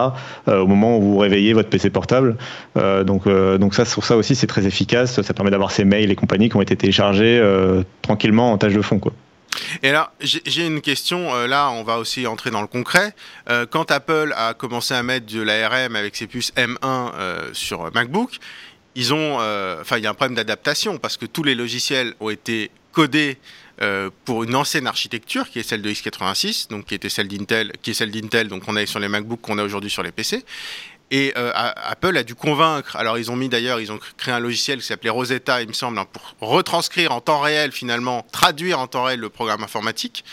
au 0.48 0.68
moment 0.68 0.98
où 0.98 1.19
réveillez 1.20 1.54
votre 1.54 1.70
PC 1.70 1.90
portable. 1.90 2.38
Euh, 2.78 3.04
donc, 3.04 3.28
euh, 3.28 3.58
donc 3.58 3.74
ça, 3.76 3.86
sur 3.86 4.06
ça 4.06 4.18
aussi, 4.18 4.36
c'est 4.36 4.48
très 4.48 4.66
efficace. 4.66 5.22
Ça 5.22 5.34
permet 5.34 5.52
d'avoir 5.52 5.72
ces 5.72 5.86
mails 5.86 6.12
et 6.12 6.16
compagnies 6.16 6.50
qui 6.50 6.56
ont 6.56 6.62
été 6.62 6.76
téléchargés 6.76 7.40
euh, 7.40 7.84
tranquillement 8.02 8.52
en 8.52 8.58
tâche 8.58 8.74
de 8.74 8.82
fond, 8.82 9.00
quoi. 9.00 9.14
Et 9.82 9.92
là, 9.92 10.14
j'ai 10.22 10.66
une 10.66 10.80
question. 10.80 11.34
là, 11.48 11.72
on 11.72 11.84
va 11.84 11.98
aussi 11.98 12.28
entrer 12.28 12.52
dans 12.52 12.62
le 12.62 12.67
concret. 12.67 13.13
quand 13.72 13.89
Apple 13.89 14.32
a 14.38 14.54
commencé 14.54 14.93
à 14.93 15.02
mettre 15.02 15.26
de 15.26 15.41
l'ARM 15.41 15.96
avec 15.96 16.15
ses 16.15 16.28
puces 16.28 16.54
M1 16.56 17.12
sur 17.54 17.91
MacBook, 17.93 18.38
ils 18.93 19.12
ont, 19.12 19.39
enfin, 19.82 19.98
il 19.98 20.04
y 20.04 20.08
a 20.08 20.12
un 20.12 20.13
problème 20.13 20.36
d'adaptation 20.36 21.00
parce 21.00 21.17
que 21.17 21.26
tous 21.26 21.43
les 21.43 21.56
logiciels 21.56 22.13
ont 22.20 22.30
été 22.30 22.70
codés 22.91 23.38
pour 24.26 24.43
une 24.43 24.56
ancienne 24.56 24.86
architecture 24.86 25.50
qui 25.50 25.60
est 25.60 25.63
celle 25.63 25.82
de 25.82 25.89
x86, 25.89 26.70
donc 26.70 26.86
qui 26.86 26.96
était 26.96 27.10
celle 27.10 27.28
d'Intel, 27.28 27.72
qui 27.82 27.91
est 27.91 27.93
celle 27.96 28.12
d'Intel, 28.12 28.50
donc 28.50 28.63
on 28.67 28.76
a 28.76 28.86
sur 28.86 29.00
les 29.00 29.08
MacBooks 29.08 29.41
qu'on 29.41 29.58
a 29.58 29.63
aujourd'hui 29.63 29.89
sur 29.89 30.04
les 30.04 30.12
PC. 30.12 30.46
Et 31.12 31.34
euh, 31.38 31.52
Apple 31.56 32.15
a 32.17 32.24
dû 32.24 32.36
convaincre. 32.36 32.95
Alors 32.95 33.17
ils 33.17 33.32
ont 33.32 33.36
mis 33.36 33.50
d'ailleurs, 33.50 33.80
ils 33.80 33.91
ont 33.91 34.00
créé 34.17 34.34
un 34.34 34.39
logiciel 34.39 34.80
qui 34.80 34.86
s'appelait 34.86 35.10
Rosetta, 35.10 35.62
il 35.62 35.67
me 35.67 35.74
semble, 35.74 35.98
hein, 35.98 36.06
pour 36.39 36.50
retranscrire 36.50 37.12
en 37.12 37.22
temps 37.22 37.39
réel 37.39 37.72
finalement, 37.72 38.26
traduire 38.32 38.80
en 38.80 38.88
temps 38.88 39.04
réel 39.04 39.19
le 39.19 39.30
programme 39.30 39.63
informatique. 39.63 40.24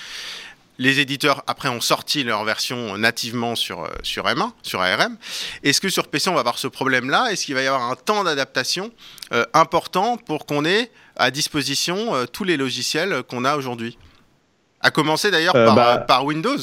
Les 0.79 1.01
éditeurs, 1.01 1.43
après, 1.47 1.71
ont 1.71 1.81
sorti 1.81 2.23
leur 2.23 2.45
version 2.45 2.99
nativement 2.99 3.55
sur, 3.55 3.85
euh, 3.85 3.89
sur 4.03 4.27
M1, 4.27 4.53
sur 4.63 4.83
ARM. 4.83 5.17
Est-ce 5.63 5.81
que 5.81 5.89
sur 5.89 6.09
PC, 6.09 6.29
on 6.29 6.35
va 6.35 6.41
avoir 6.41 6.59
ce 6.59 6.69
problème-là? 6.69 7.33
Est-ce 7.33 7.47
qu'il 7.47 7.55
va 7.55 7.63
y 7.63 7.67
avoir 7.67 7.91
un 7.91 7.97
temps 7.97 8.25
d'adaptation 8.25 8.93
important 9.55 10.19
pour 10.19 10.45
qu'on 10.45 10.67
ait 10.67 10.91
à 11.17 11.31
disposition 11.31 12.15
euh, 12.15 12.27
tous 12.27 12.45
les 12.45 12.57
logiciels 12.57 13.23
qu'on 13.25 13.45
a 13.45 13.57
aujourd'hui? 13.57 13.99
À 14.81 14.91
commencer 14.91 15.31
d'ailleurs 15.31 15.57
euh, 15.57 15.67
par, 15.67 15.75
bah, 15.75 15.99
par 15.99 16.25
Windows 16.25 16.59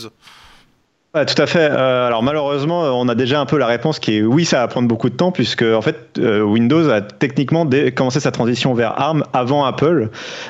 tout 1.13 1.39
à 1.39 1.45
fait. 1.45 1.69
Euh, 1.69 2.07
alors 2.07 2.23
malheureusement, 2.23 2.99
on 2.99 3.07
a 3.07 3.13
déjà 3.13 3.39
un 3.39 3.45
peu 3.45 3.59
la 3.59 3.67
réponse 3.67 3.99
qui 3.99 4.17
est 4.17 4.21
oui, 4.23 4.45
ça 4.45 4.61
va 4.61 4.67
prendre 4.67 4.87
beaucoup 4.87 5.11
de 5.11 5.15
temps 5.15 5.31
puisque 5.31 5.61
en 5.61 5.83
fait 5.83 6.17
euh, 6.17 6.41
Windows 6.41 6.89
a 6.89 7.01
techniquement 7.01 7.69
commencé 7.95 8.19
sa 8.19 8.31
transition 8.31 8.73
vers 8.73 8.99
ARM 8.99 9.23
avant 9.31 9.63
Apple 9.63 10.09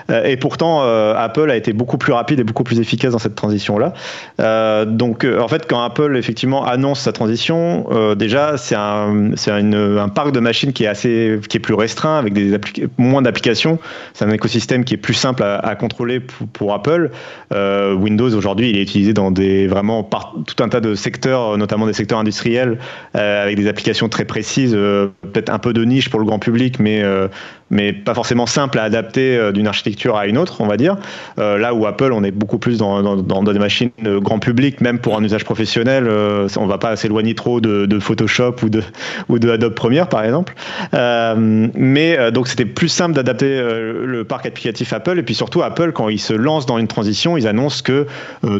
euh, 0.10 0.24
et 0.24 0.38
pourtant 0.38 0.82
Apple 1.18 1.52
a 1.52 1.58
été 1.58 1.74
beaucoup 1.74 1.98
plus 1.98 2.14
rapide 2.14 2.40
et 2.40 2.46
beaucoup 2.46 2.64
plus 2.64 2.80
efficace 2.80 3.12
dans 3.12 3.20
cette 3.20 3.36
transition 3.36 3.78
là. 3.78 4.86
donc 4.86 5.26
en 5.26 5.48
fait, 5.50 5.68
quand 5.68 5.82
Apple 5.82 6.16
effectivement 6.16 6.66
annonce 6.66 7.02
sa 7.02 7.12
transition, 7.12 8.16
déjà 8.16 8.56
c'est 8.56 8.76
un 8.76 9.32
c'est 9.36 9.52
un 9.52 10.10
parc 10.10 10.32
de 10.32 10.40
machines 10.40 10.72
qui 10.72 10.86
est 10.86 10.88
assez 10.88 11.42
qui 11.50 11.58
est 11.58 11.60
plus 11.60 11.74
restreint 11.74 12.18
avec 12.18 12.32
des 12.32 12.58
moins 12.98 13.22
d'applications. 13.22 13.80
C'est 14.14 14.24
un 14.24 14.32
écosystème 14.32 14.86
qui 14.86 14.94
est 14.94 14.98
plus 14.98 15.14
simple 15.14 15.44
à, 15.44 15.76
contrôler 15.76 16.22
pour, 16.22 16.48
pour 16.48 16.74
Apple. 16.74 17.12
Windows 17.52 18.34
aujourd'hui, 18.34 18.70
il 18.70 18.78
est 18.78 18.84
utilisé 18.84 19.12
dans 19.12 19.30
des 19.30 19.68
vraiment 19.68 20.04
partout 20.04 20.53
tout 20.56 20.64
un 20.64 20.70
tas 20.70 20.82
de 20.82 20.96
secteurs, 20.96 21.58
notamment 21.58 21.86
des 21.88 21.94
secteurs 21.94 22.20
industriels, 22.20 22.80
euh, 23.16 23.44
avec 23.44 23.56
des 23.58 23.68
applications 23.68 24.10
très 24.10 24.26
précises, 24.26 24.74
euh, 24.76 25.08
peut-être 25.22 25.50
un 25.50 25.60
peu 25.60 25.74
de 25.74 25.84
niche 25.84 26.10
pour 26.10 26.20
le 26.20 26.26
grand 26.26 26.40
public, 26.40 26.80
mais 26.80 27.02
euh, 27.04 27.28
mais 27.74 27.92
pas 27.92 28.14
forcément 28.14 28.46
simple 28.46 28.80
à 28.80 28.84
adapter 28.84 29.36
euh, 29.36 29.52
d'une 29.52 29.68
architecture 29.68 30.16
à 30.16 30.28
une 30.28 30.38
autre, 30.38 30.62
on 30.62 30.68
va 30.68 30.78
dire. 30.78 30.96
Euh, 31.40 31.58
là 31.58 31.74
où 31.74 31.86
Apple, 31.86 32.12
on 32.14 32.24
est 32.24 32.32
beaucoup 32.32 32.60
plus 32.60 32.78
dans, 32.78 33.02
dans, 33.16 33.44
des 33.44 33.60
machines 33.60 33.92
grand 34.00 34.40
public, 34.40 34.80
même 34.80 35.00
pour 35.00 35.18
un 35.18 35.24
usage 35.24 35.44
professionnel, 35.44 36.06
euh, 36.08 36.48
on 36.58 36.68
va 36.68 36.78
pas 36.78 36.96
s'éloigner 36.96 37.36
trop 37.36 37.60
de, 37.60 38.00
Photoshop 38.00 38.56
ou 38.64 38.70
de, 38.70 38.84
ou 39.30 39.40
de 39.40 39.50
Adobe 39.50 39.74
Premiere, 39.74 40.08
par 40.08 40.24
exemple. 40.24 40.54
mais 40.94 42.32
donc 42.32 42.48
c'était 42.48 42.66
plus 42.66 42.90
simple 42.90 43.14
d'adapter 43.14 43.62
le 43.62 44.24
parc 44.24 44.46
applicatif 44.46 44.94
Apple. 44.94 45.18
Et 45.18 45.24
puis 45.24 45.36
surtout, 45.36 45.64
Apple, 45.64 45.92
quand 45.94 46.10
ils 46.10 46.20
se 46.20 46.34
lancent 46.34 46.66
dans 46.66 46.78
une 46.78 46.88
transition, 46.88 47.38
ils 47.38 47.48
annoncent 47.48 47.82
que 47.84 48.08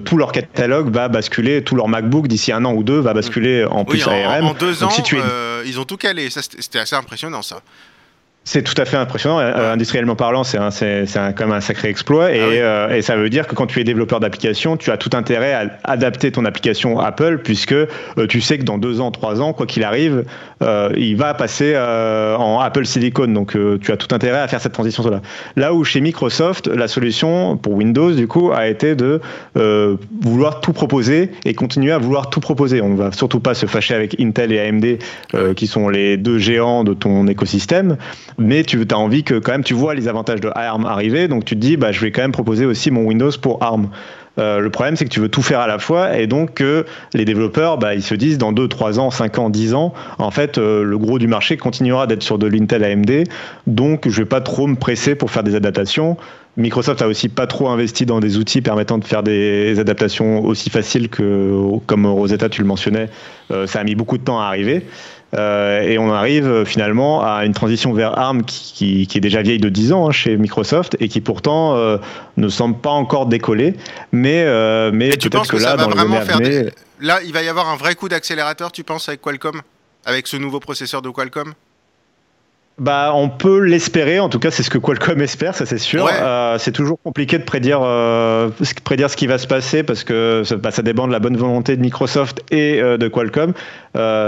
tout 0.06 0.18
leur 0.18 0.32
catalogue 0.32 0.92
va 0.92 1.08
basculer, 1.08 1.64
tout 1.64 1.76
leur 1.76 1.88
MacBook 1.88 2.28
d'ici 2.28 2.52
un 2.52 2.66
an 2.66 2.74
ou 2.74 2.84
deux 2.84 3.00
va 3.00 3.14
basculer 3.14 3.66
en 3.66 3.86
plus 3.86 4.08
ARM. 4.08 4.46
En, 4.46 4.54
deux 4.54 4.84
ans, 4.84 4.90
ils 5.66 5.80
ont 5.80 5.86
tout 5.86 5.98
calé. 5.98 6.30
C'était 6.30 6.80
assez 6.80 6.96
impressionnant 6.96 7.42
ça. 7.42 7.62
C'est 8.46 8.62
tout 8.62 8.80
à 8.82 8.84
fait 8.84 8.98
impressionnant. 8.98 9.40
Euh, 9.40 9.74
industriellement 9.74 10.18
parlant, 10.18 10.44
c'est 10.44 10.58
quand 10.58 11.40
même 11.40 11.52
un 11.54 11.62
sacré 11.62 11.88
exploit. 11.88 12.34
Et, 12.34 12.42
ah 12.42 12.66
euh, 12.66 12.96
et, 12.96 13.02
ça 13.02 13.16
veut 13.16 13.30
dire 13.30 13.48
que 13.48 13.56
quand 13.56 13.68
tu 13.68 13.80
es 13.80 13.86
développeur 13.86 14.20
d'application, 14.20 14.76
tu 14.76 14.92
as 14.92 14.98
tout 14.98 15.12
intérêt 15.14 15.54
à 15.54 15.80
adapter 15.86 16.32
ton 16.32 16.44
application 16.44 17.00
Apple, 17.00 17.40
puisque 17.42 17.72
euh, 17.72 17.88
tu 18.28 18.42
sais 18.42 18.58
que 18.58 18.64
dans 18.64 18.78
deux 18.78 19.00
ans, 19.00 19.12
trois 19.12 19.42
ans, 19.42 19.54
quoi 19.54 19.66
qu'il 19.66 19.84
arrive, 19.84 20.26
il 20.96 21.16
va 21.18 21.34
passer 21.34 21.78
en 21.78 22.60
Apple 22.60 22.86
Silicon. 22.86 23.28
Donc 23.28 23.58
tu 23.82 23.92
as 23.92 23.98
tout 23.98 24.14
intérêt 24.16 24.40
à 24.40 24.48
faire 24.48 24.62
cette 24.62 24.72
transition-là. 24.72 25.22
Là 25.58 25.74
où 25.74 25.84
chez 25.84 26.00
Microsoft, 26.00 26.68
la 26.68 26.88
solution 26.88 27.58
pour 27.58 27.74
Windows, 27.74 28.12
du 28.12 28.28
coup, 28.28 28.52
a 28.54 28.68
été 28.68 28.96
de 28.96 29.20
vouloir 30.22 30.62
tout 30.62 30.72
proposer 30.72 31.32
et 31.44 31.54
continuer 31.54 31.92
à 31.92 31.98
vouloir 31.98 32.30
tout 32.30 32.40
proposer. 32.40 32.82
On 32.82 32.90
ne 32.90 32.98
va 32.98 33.12
surtout 33.12 33.42
pas 33.42 33.56
se 33.56 33.66
fâcher 33.66 33.94
avec 33.94 34.20
Intel 34.22 34.54
et 34.54 34.60
AMD, 34.62 35.54
qui 35.56 35.68
sont 35.68 35.90
les 35.90 36.16
deux 36.16 36.38
géants 36.38 36.86
de 36.86 36.94
ton 36.94 37.28
écosystème 37.28 37.98
mais 38.38 38.64
tu 38.64 38.84
as 38.90 38.98
envie 38.98 39.24
que 39.24 39.36
quand 39.36 39.52
même 39.52 39.64
tu 39.64 39.74
vois 39.74 39.94
les 39.94 40.08
avantages 40.08 40.42
de 40.42 40.50
ARM 40.54 40.86
arriver, 40.86 41.28
donc 41.28 41.46
tu 41.46 41.56
te 41.56 41.60
dis 41.60 41.78
bah 41.78 41.92
je 41.92 42.02
vais 42.02 42.12
quand 42.12 42.22
même 42.22 42.32
proposer 42.32 42.66
aussi 42.66 42.92
mon 42.92 43.04
Windows 43.04 43.32
pour 43.42 43.62
ARM. 43.64 43.90
le 44.38 44.68
problème, 44.70 44.96
c'est 44.96 45.06
que 45.06 45.10
tu 45.10 45.20
veux 45.20 45.30
tout 45.30 45.44
faire 45.44 45.60
à 45.60 45.68
la 45.68 45.80
fois 45.80 46.18
et 46.18 46.28
donc 46.28 46.56
que 46.56 46.86
les 47.14 47.26
développeurs, 47.26 47.78
bah, 47.78 47.94
ils 47.94 48.02
se 48.02 48.16
disent 48.16 48.38
dans 48.38 48.52
2, 48.52 48.68
3 48.68 49.00
ans, 49.00 49.12
5 49.12 49.38
ans, 49.38 49.50
10 49.50 49.74
ans, 49.76 49.94
en 50.18 50.32
fait, 50.32 50.58
le 50.58 50.98
gros 50.98 51.20
du 51.20 51.28
marché 51.28 51.58
continuera 51.58 52.08
d'être 52.08 52.24
sur 52.24 52.38
de 52.38 52.48
l'Intel 52.48 52.84
AMD. 52.84 53.26
Donc, 53.68 54.10
je 54.10 54.18
vais 54.22 54.28
pas 54.28 54.42
trop 54.42 54.66
me 54.68 54.76
presser 54.76 55.16
pour 55.16 55.30
faire 55.30 55.44
des 55.44 55.56
adaptations. 55.56 56.18
Microsoft 56.58 57.02
a 57.02 57.08
aussi 57.08 57.30
pas 57.30 57.48
trop 57.48 57.70
investi 57.70 58.06
dans 58.06 58.20
des 58.20 58.38
outils 58.38 58.62
permettant 58.62 58.98
de 58.98 59.06
faire 59.06 59.24
des 59.24 59.80
adaptations 59.80 60.44
aussi 60.46 60.70
faciles 60.70 61.10
que, 61.10 61.78
comme 61.86 62.06
Rosetta, 62.06 62.50
tu 62.50 62.62
le 62.62 62.68
mentionnais, 62.68 63.10
ça 63.66 63.80
a 63.80 63.84
mis 63.84 63.96
beaucoup 63.96 64.18
de 64.18 64.24
temps 64.24 64.40
à 64.40 64.46
arriver. 64.46 64.86
Euh, 65.34 65.82
et 65.82 65.98
on 65.98 66.12
arrive 66.12 66.48
euh, 66.48 66.66
finalement 66.66 67.24
à 67.24 67.46
une 67.46 67.54
transition 67.54 67.94
vers 67.94 68.18
ARM 68.18 68.44
qui, 68.44 69.08
est 69.14 69.20
déjà 69.20 69.42
vieille 69.42 69.60
de 69.60 69.70
10 69.70 69.92
ans 69.94 70.08
hein, 70.08 70.12
chez 70.12 70.38
Microsoft 70.38 70.96
et 71.00 71.08
qui 71.08 71.22
pourtant 71.22 71.76
euh, 71.76 71.98
ne 72.38 72.50
semble 72.50 72.78
pas 72.78 72.92
encore 72.92 73.26
décoller. 73.26 73.76
Mais, 74.12 74.44
mais 74.92 75.10
peut-être 75.10 75.48
que, 75.48 75.58
là, 75.58 75.76
dans 75.76 75.90
le 75.90 76.72
Là, 77.00 77.20
il 77.26 77.34
va 77.34 77.44
y 77.44 77.50
avoir 77.50 77.68
un 77.68 77.76
vrai 77.76 77.96
coup 77.96 78.08
d'accélérateur, 78.08 78.72
tu 78.72 78.84
penses, 78.84 79.10
avec 79.10 79.22
Qualcomm? 79.22 79.62
Avec 80.06 80.28
ce 80.28 80.38
nouveau 80.38 80.60
processeur 80.60 81.02
de 81.02 81.10
Qualcomm? 81.10 81.54
Bah, 82.80 83.12
on 83.14 83.30
peut 83.30 83.60
l'espérer. 83.60 84.20
En 84.20 84.30
tout 84.30 84.40
cas, 84.40 84.50
c'est 84.50 84.64
ce 84.64 84.70
que 84.70 84.80
Qualcomm 84.80 85.22
espère, 85.22 85.54
ça 85.54 85.66
c'est 85.66 85.78
sûr. 85.78 86.10
Euh, 86.12 86.58
c'est 86.58 86.72
toujours 86.72 86.98
compliqué 87.04 87.38
de 87.38 87.44
prédire, 87.44 87.82
euh, 87.84 88.50
prédire 88.84 89.10
ce 89.10 89.16
qui 89.16 89.28
va 89.28 89.38
se 89.38 89.46
passer 89.46 89.84
parce 89.84 90.04
que 90.04 90.42
ça, 90.44 90.56
bah, 90.58 90.72
ça, 90.72 90.82
dépend 90.82 91.08
de 91.08 91.12
la 91.12 91.20
bonne 91.20 91.38
volonté 91.38 91.76
de 91.78 91.82
Microsoft 91.82 92.42
et 92.52 92.82
euh, 92.82 92.98
de 92.98 93.08
Qualcomm. 93.08 93.54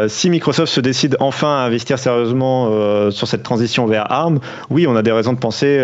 si 0.08 0.29
Microsoft 0.29 0.71
se 0.71 0.79
décide 0.79 1.17
enfin 1.19 1.58
à 1.58 1.65
investir 1.65 1.97
sérieusement 1.97 2.69
sur 3.12 3.27
cette 3.27 3.43
transition 3.43 3.88
vers 3.88 4.12
ARM, 4.12 4.39
oui, 4.69 4.86
on 4.88 4.95
a 4.95 5.01
des 5.01 5.12
raisons 5.12 5.34
de 5.34 5.39
penser 5.39 5.77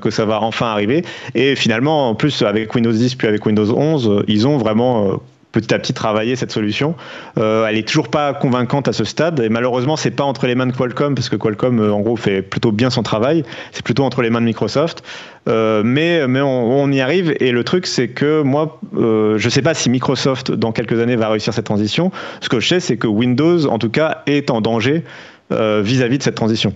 que 0.00 0.10
ça 0.10 0.24
va 0.24 0.40
enfin 0.40 0.66
arriver. 0.66 1.04
Et 1.34 1.56
finalement, 1.56 2.10
en 2.10 2.14
plus, 2.14 2.42
avec 2.42 2.74
Windows 2.74 2.92
10 2.92 3.16
puis 3.16 3.26
avec 3.26 3.44
Windows 3.44 3.76
11, 3.76 4.24
ils 4.28 4.46
ont 4.46 4.56
vraiment 4.56 5.20
petit 5.52 5.72
à 5.72 5.78
petit 5.78 5.94
travailler 5.94 6.36
cette 6.36 6.52
solution. 6.52 6.94
Euh, 7.38 7.66
elle 7.66 7.76
est 7.76 7.86
toujours 7.86 8.08
pas 8.08 8.34
convaincante 8.34 8.88
à 8.88 8.92
ce 8.92 9.04
stade 9.04 9.40
et 9.40 9.48
malheureusement 9.48 9.96
c'est 9.96 10.10
pas 10.10 10.24
entre 10.24 10.46
les 10.46 10.54
mains 10.54 10.66
de 10.66 10.72
Qualcomm 10.72 11.14
parce 11.14 11.28
que 11.28 11.36
Qualcomm 11.36 11.80
euh, 11.80 11.92
en 11.92 12.00
gros 12.00 12.16
fait 12.16 12.42
plutôt 12.42 12.72
bien 12.72 12.90
son 12.90 13.02
travail. 13.02 13.44
C'est 13.72 13.82
plutôt 13.84 14.04
entre 14.04 14.22
les 14.22 14.30
mains 14.30 14.40
de 14.40 14.46
Microsoft. 14.46 15.02
Euh, 15.48 15.82
mais 15.82 16.26
mais 16.28 16.42
on, 16.42 16.90
y 16.92 17.00
arrive 17.00 17.34
et 17.40 17.52
le 17.52 17.64
truc 17.64 17.86
c'est 17.86 18.08
que 18.08 18.42
moi 18.42 18.80
je 18.92 19.48
sais 19.48 19.62
pas 19.62 19.74
si 19.74 19.88
Microsoft 19.88 20.50
dans 20.52 20.72
quelques 20.72 21.00
années 21.00 21.16
va 21.16 21.28
réussir 21.28 21.54
cette 21.54 21.66
transition. 21.66 22.12
Ce 22.40 22.48
que 22.48 22.60
je 22.60 22.68
sais 22.68 22.80
c'est 22.80 22.96
que 22.96 23.06
Windows 23.06 23.66
en 23.66 23.78
tout 23.78 23.90
cas 23.90 24.22
est 24.26 24.50
en 24.50 24.60
danger 24.60 25.04
vis 25.50 26.02
à 26.02 26.08
-vis 26.08 26.18
de 26.18 26.22
cette 26.22 26.34
transition. 26.34 26.74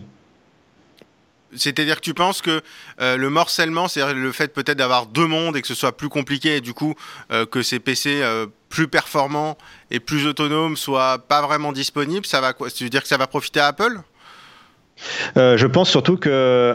C'est-à-dire 1.55 1.97
que 1.97 2.01
tu 2.01 2.15
penses 2.15 2.41
que 2.41 2.63
le 2.99 3.29
morcellement, 3.29 3.89
c'est-à-dire 3.89 4.15
le 4.15 4.33
fait 4.33 4.53
peut-être 4.55 4.79
d'avoir 4.79 5.07
deux 5.07 5.27
mondes 5.27 5.57
et 5.57 5.63
que 5.63 5.69
ce 5.69 5.75
soit 5.75 5.97
plus 5.97 6.09
compliqué 6.09 6.57
et 6.57 6.61
du 6.61 6.73
coup 6.73 6.95
que 7.51 7.63
ces 7.63 7.79
PC 7.79 8.23
plus 8.73 8.89
performants 8.89 9.59
et 9.91 10.01
plus 10.01 10.27
autonomes 10.27 10.77
soient 10.79 11.19
pas 11.19 11.43
vraiment 11.43 11.73
disponibles, 11.73 12.25
ça 12.25 12.41
va 12.41 12.55
quoi 12.55 12.71
Tu 12.71 12.85
veux 12.85 12.91
dire 12.91 13.03
que 13.03 13.09
ça 13.09 13.19
va 13.19 13.27
profiter 13.27 13.61
à 13.61 13.67
Apple? 13.67 14.01
Euh, 15.37 15.57
je 15.57 15.67
pense 15.67 15.91
surtout 15.91 16.17
que 16.17 16.75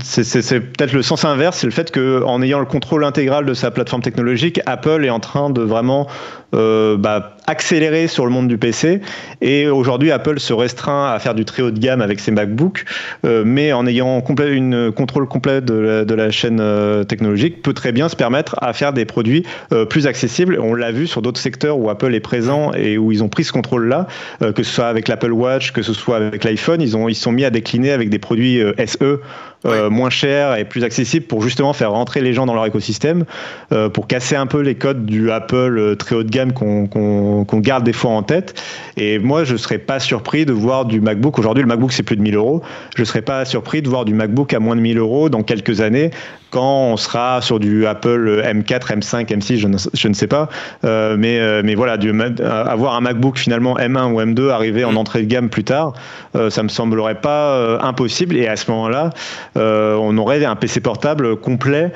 c'est 0.00 0.60
peut-être 0.60 0.92
le 0.92 1.02
sens 1.02 1.24
inverse, 1.24 1.58
c'est 1.58 1.66
le 1.66 1.72
fait 1.72 1.92
qu'en 1.92 2.42
ayant 2.42 2.60
le 2.60 2.66
contrôle 2.66 3.04
intégral 3.04 3.44
de 3.46 3.54
sa 3.54 3.70
plateforme 3.70 4.02
technologique, 4.02 4.60
Apple 4.66 5.04
est 5.04 5.10
en 5.10 5.20
train 5.20 5.50
de 5.50 5.62
vraiment 5.62 6.08
euh, 6.54 6.96
bah, 6.96 7.36
accélérer 7.46 8.06
sur 8.08 8.24
le 8.24 8.32
monde 8.32 8.48
du 8.48 8.58
PC. 8.58 9.00
Et 9.40 9.68
aujourd'hui, 9.68 10.10
Apple 10.10 10.38
se 10.38 10.52
restreint 10.52 11.12
à 11.12 11.18
faire 11.18 11.34
du 11.34 11.44
très 11.44 11.62
haut 11.62 11.70
de 11.70 11.78
gamme 11.78 12.00
avec 12.00 12.20
ses 12.20 12.30
MacBooks, 12.30 12.84
euh, 13.24 13.42
mais 13.44 13.72
en 13.72 13.86
ayant 13.86 14.20
complet, 14.20 14.52
une 14.52 14.92
contrôle 14.92 15.26
complet 15.26 15.60
de 15.60 16.14
la, 16.14 16.30
chaîne 16.30 16.62
technologique, 17.06 17.62
peut 17.62 17.74
très 17.74 17.92
bien 17.92 18.08
se 18.08 18.16
permettre 18.16 18.56
à 18.62 18.72
faire 18.72 18.92
des 18.92 19.04
produits 19.04 19.44
plus 19.90 20.06
accessibles. 20.06 20.58
On 20.60 20.74
l'a 20.74 20.92
vu 20.92 21.06
sur 21.06 21.20
d'autres 21.20 21.40
secteurs 21.40 21.78
où 21.78 21.90
Apple 21.90 22.14
est 22.14 22.20
présent 22.20 22.72
et 22.72 22.96
où 22.96 23.12
ils 23.12 23.22
ont 23.22 23.28
pris 23.28 23.44
ce 23.44 23.52
contrôle-là, 23.52 24.06
que 24.40 24.62
ce 24.62 24.72
soit 24.72 24.86
avec 24.86 25.08
l'Apple 25.08 25.32
Watch, 25.32 25.72
que 25.72 25.82
ce 25.82 25.92
soit 25.92 26.16
avec 26.16 26.44
l'iPhone 26.44 26.80
ils 26.80 26.96
ont 26.96 27.08
ils 27.08 27.14
sont 27.14 27.32
mis 27.32 27.44
à 27.44 27.50
décliner 27.50 27.92
avec 27.92 28.10
des 28.10 28.18
produits 28.18 28.60
euh, 28.60 28.72
SE 28.86 29.20
euh, 29.64 29.90
moins 29.90 30.10
chers 30.10 30.56
et 30.56 30.64
plus 30.64 30.84
accessibles 30.84 31.26
pour 31.26 31.42
justement 31.42 31.72
faire 31.72 31.92
rentrer 31.92 32.20
les 32.20 32.32
gens 32.32 32.46
dans 32.46 32.54
leur 32.54 32.66
écosystème, 32.66 33.24
euh, 33.72 33.88
pour 33.88 34.06
casser 34.06 34.36
un 34.36 34.46
peu 34.46 34.60
les 34.60 34.74
codes 34.74 35.06
du 35.06 35.30
Apple 35.30 35.96
très 35.96 36.16
haut 36.16 36.22
de 36.22 36.30
gamme 36.30 36.52
qu'on 36.52 37.60
garde 37.60 37.84
des 37.84 37.92
fois 37.92 38.12
en 38.12 38.22
tête. 38.22 38.60
Et 38.96 39.18
moi, 39.18 39.44
je 39.44 39.56
serais 39.56 39.78
pas 39.78 40.00
surpris 40.00 40.44
de 40.46 40.52
voir 40.52 40.84
du 40.84 41.00
MacBook. 41.00 41.38
Aujourd'hui, 41.38 41.62
le 41.62 41.68
MacBook 41.68 41.92
c'est 41.92 42.02
plus 42.02 42.16
de 42.16 42.22
1000 42.22 42.34
euros. 42.34 42.62
Je 42.96 43.04
serais 43.04 43.22
pas 43.22 43.44
surpris 43.44 43.82
de 43.82 43.88
voir 43.88 44.04
du 44.04 44.14
MacBook 44.14 44.52
à 44.54 44.58
moins 44.58 44.76
de 44.76 44.80
1000 44.80 44.98
euros 44.98 45.28
dans 45.28 45.42
quelques 45.42 45.80
années 45.80 46.10
quand 46.52 46.90
on 46.92 46.96
sera 46.98 47.40
sur 47.40 47.58
du 47.58 47.86
Apple 47.86 48.42
M4, 48.44 48.98
M5, 48.98 49.26
M6, 49.26 49.56
je 49.56 49.68
ne, 49.68 49.78
je 49.94 50.08
ne 50.08 50.12
sais 50.12 50.26
pas. 50.26 50.50
Euh, 50.84 51.16
mais, 51.18 51.40
euh, 51.40 51.62
mais 51.64 51.74
voilà, 51.74 51.96
du, 51.96 52.12
avoir 52.42 52.94
un 52.94 53.00
MacBook 53.00 53.38
finalement 53.38 53.78
M1 53.78 54.12
ou 54.12 54.20
M2 54.20 54.50
arrivé 54.50 54.84
en 54.84 54.92
mm. 54.92 54.96
entrée 54.98 55.22
de 55.22 55.26
gamme 55.26 55.48
plus 55.48 55.64
tard, 55.64 55.94
euh, 56.36 56.50
ça 56.50 56.62
me 56.62 56.68
semblerait 56.68 57.20
pas 57.20 57.78
impossible. 57.82 58.36
Et 58.36 58.48
à 58.48 58.56
ce 58.56 58.70
moment-là, 58.70 59.10
on 59.56 60.16
aurait 60.18 60.44
un 60.44 60.56
PC 60.56 60.80
portable 60.80 61.36
complet 61.36 61.90